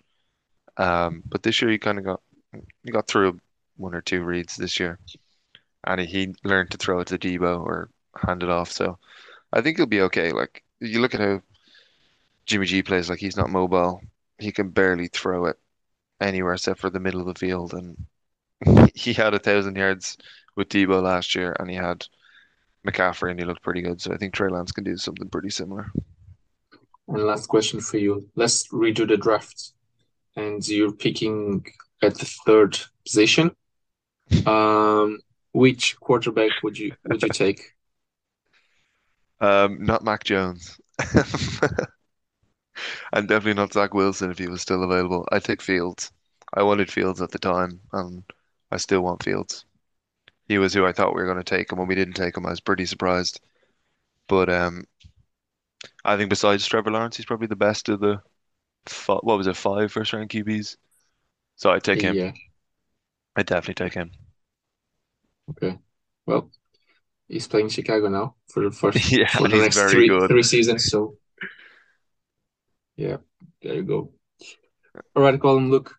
Um, 0.76 1.22
but 1.26 1.42
this 1.42 1.60
year 1.62 1.70
he 1.70 1.78
kind 1.78 1.98
of 1.98 2.04
got 2.04 2.20
he 2.82 2.90
got 2.90 3.06
through 3.06 3.38
one 3.76 3.94
or 3.94 4.00
two 4.00 4.22
reads 4.22 4.56
this 4.56 4.80
year, 4.80 4.98
and 5.84 6.00
he, 6.00 6.34
learned 6.44 6.70
to 6.70 6.78
throw 6.78 7.00
it 7.00 7.08
to 7.08 7.18
Deebo 7.18 7.60
or 7.60 7.88
hand 8.16 8.42
it 8.42 8.50
off. 8.50 8.70
So 8.70 8.98
I 9.52 9.60
think 9.60 9.76
he'll 9.76 9.86
be 9.86 10.02
okay. 10.02 10.32
Like 10.32 10.62
you 10.80 11.00
look 11.00 11.14
at 11.14 11.20
how 11.20 11.42
Jimmy 12.46 12.66
G 12.66 12.82
plays, 12.82 13.08
like 13.08 13.18
he's 13.18 13.36
not 13.36 13.50
mobile. 13.50 14.00
He 14.38 14.52
can 14.52 14.70
barely 14.70 15.08
throw 15.08 15.46
it 15.46 15.58
anywhere 16.20 16.54
except 16.54 16.80
for 16.80 16.90
the 16.90 17.00
middle 17.00 17.20
of 17.20 17.26
the 17.26 17.38
field, 17.38 17.74
and 17.74 18.90
he 18.94 19.12
had 19.12 19.34
a 19.34 19.38
thousand 19.38 19.76
yards 19.76 20.16
with 20.56 20.68
Deebo 20.68 21.02
last 21.02 21.34
year, 21.34 21.54
and 21.58 21.70
he 21.70 21.76
had 21.76 22.06
McCaffrey, 22.86 23.30
and 23.30 23.40
he 23.40 23.46
looked 23.46 23.62
pretty 23.62 23.82
good. 23.82 24.00
So 24.00 24.12
I 24.12 24.16
think 24.16 24.34
Trey 24.34 24.48
Lance 24.48 24.72
can 24.72 24.84
do 24.84 24.96
something 24.96 25.28
pretty 25.28 25.50
similar. 25.50 25.90
And 27.08 27.24
last 27.24 27.46
question 27.46 27.80
for 27.80 27.98
you. 27.98 28.28
Let's 28.36 28.68
redo 28.68 29.06
the 29.06 29.16
draft. 29.16 29.72
And 30.36 30.66
you're 30.66 30.92
picking 30.92 31.64
at 32.02 32.18
the 32.18 32.26
third 32.46 32.78
position. 33.04 33.54
Um, 34.46 35.18
which 35.52 36.00
quarterback 36.00 36.62
would 36.62 36.78
you 36.78 36.94
would 37.04 37.22
you 37.22 37.28
take? 37.28 37.74
Um, 39.42 39.84
not 39.84 40.02
Mac 40.02 40.24
Jones. 40.24 40.80
And 43.12 43.28
definitely 43.28 43.54
not 43.54 43.72
Zach 43.72 43.94
Wilson 43.94 44.30
if 44.30 44.38
he 44.38 44.48
was 44.48 44.62
still 44.62 44.82
available. 44.82 45.28
I'd 45.30 45.44
take 45.44 45.62
Fields. 45.62 46.10
I 46.54 46.62
wanted 46.62 46.90
Fields 46.90 47.20
at 47.22 47.30
the 47.30 47.38
time, 47.38 47.80
and 47.92 48.24
I 48.70 48.76
still 48.78 49.02
want 49.02 49.22
Fields. 49.22 49.64
He 50.48 50.58
was 50.58 50.74
who 50.74 50.84
I 50.84 50.92
thought 50.92 51.14
we 51.14 51.20
were 51.22 51.26
going 51.32 51.42
to 51.42 51.44
take, 51.44 51.70
and 51.70 51.78
when 51.78 51.88
we 51.88 51.94
didn't 51.94 52.14
take 52.14 52.36
him, 52.36 52.46
I 52.46 52.50
was 52.50 52.60
pretty 52.60 52.86
surprised. 52.86 53.40
But 54.28 54.48
um, 54.48 54.84
I 56.04 56.16
think 56.16 56.30
besides 56.30 56.66
Trevor 56.66 56.90
Lawrence, 56.90 57.16
he's 57.16 57.26
probably 57.26 57.46
the 57.46 57.56
best 57.56 57.88
of 57.88 58.00
the 58.00 58.20
what 59.06 59.24
was 59.24 59.46
it, 59.46 59.56
five 59.56 59.92
first 59.92 60.12
round 60.12 60.28
QBs. 60.30 60.76
So 61.56 61.70
I'd 61.70 61.84
take 61.84 62.02
him. 62.02 62.16
Yeah. 62.16 62.32
I'd 63.36 63.46
definitely 63.46 63.84
take 63.84 63.94
him. 63.94 64.10
Okay. 65.50 65.78
Well, 66.26 66.50
he's 67.28 67.46
playing 67.46 67.68
Chicago 67.68 68.08
now 68.08 68.36
for 68.48 68.64
the 68.64 68.70
first 68.70 69.12
Yeah, 69.12 69.28
for 69.28 69.48
the 69.48 69.56
next 69.56 69.76
very 69.76 69.92
three 69.92 70.08
good. 70.08 70.28
three 70.28 70.42
seasons. 70.42 70.90
So 70.90 71.16
yeah, 72.96 73.18
there 73.62 73.74
you 73.74 73.82
go. 73.82 74.12
All 75.14 75.22
right, 75.22 75.38
Colm. 75.38 75.70
Look, 75.70 75.94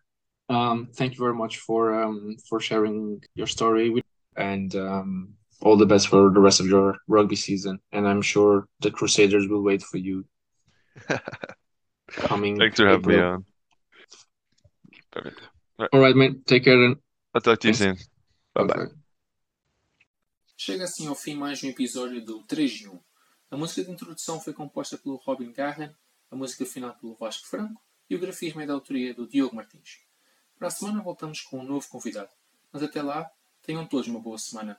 um, 0.48 0.88
thank 0.94 1.14
you 1.14 1.18
very 1.18 1.34
much 1.34 1.58
for 1.58 2.02
um 2.02 2.36
for 2.48 2.60
sharing 2.60 3.22
your 3.34 3.46
story 3.46 3.90
with 3.90 4.03
and 4.36 4.74
um 4.74 5.34
all 5.60 5.76
the 5.76 5.86
best 5.86 6.08
for 6.08 6.30
the 6.30 6.40
rest 6.40 6.60
of 6.60 6.66
your 6.66 6.98
rugby 7.08 7.36
season. 7.36 7.80
And 7.92 8.06
I'm 8.06 8.22
sure 8.22 8.68
the 8.80 8.90
Crusaders 8.90 9.48
will 9.48 9.62
wait 9.62 9.82
for 9.82 9.98
you 9.98 10.26
coming 12.10 12.58
Thanks 12.58 12.78
for 12.78 12.86
having 12.86 13.08
me 13.08 13.20
on. 13.20 13.44
Perfect. 15.10 15.40
All 15.92 16.00
right, 16.00 16.14
man. 16.14 16.42
Take 16.46 16.64
care 16.64 16.76
then. 16.76 16.96
I'll 17.34 17.40
talk 17.40 17.60
to 17.60 17.68
you 17.68 17.74
Thanks. 17.74 18.02
soon. 18.02 18.08
Bye 18.54 18.64
bye. 18.64 18.76
Bye-bye. 18.76 18.94
Chega 20.56 20.84
assim 20.84 21.08
ao 21.08 21.14
fim 21.14 21.34
mais 21.34 21.62
um 21.64 21.68
episódio 21.68 22.24
do 22.24 22.42
3 22.44 22.70
de 22.70 22.88
1. 22.88 23.00
A 23.50 23.56
música 23.56 23.84
de 23.84 23.90
introdução 23.90 24.40
foi 24.40 24.52
composta 24.52 24.96
pelo 24.96 25.16
Robin 25.16 25.52
Garren, 25.52 25.90
a 26.30 26.36
música 26.36 26.64
final 26.64 26.94
pelo 26.94 27.14
Vasco 27.16 27.48
Franco 27.48 27.80
e 28.08 28.14
o 28.14 28.20
grafismo 28.20 28.60
é 28.60 28.66
da 28.66 28.72
autoria 28.72 29.12
do 29.12 29.26
Diogo 29.26 29.56
Martins. 29.56 30.00
Para 30.58 30.68
a 30.68 30.70
semana 30.70 31.02
voltamos 31.02 31.40
com 31.40 31.58
um 31.58 31.64
novo 31.64 31.86
convidado, 31.88 32.30
mas 32.72 32.82
até 32.82 33.02
lá, 33.02 33.28
tenham 33.64 33.86
todos 33.86 34.08
uma 34.08 34.20
boa 34.20 34.38
semana. 34.38 34.78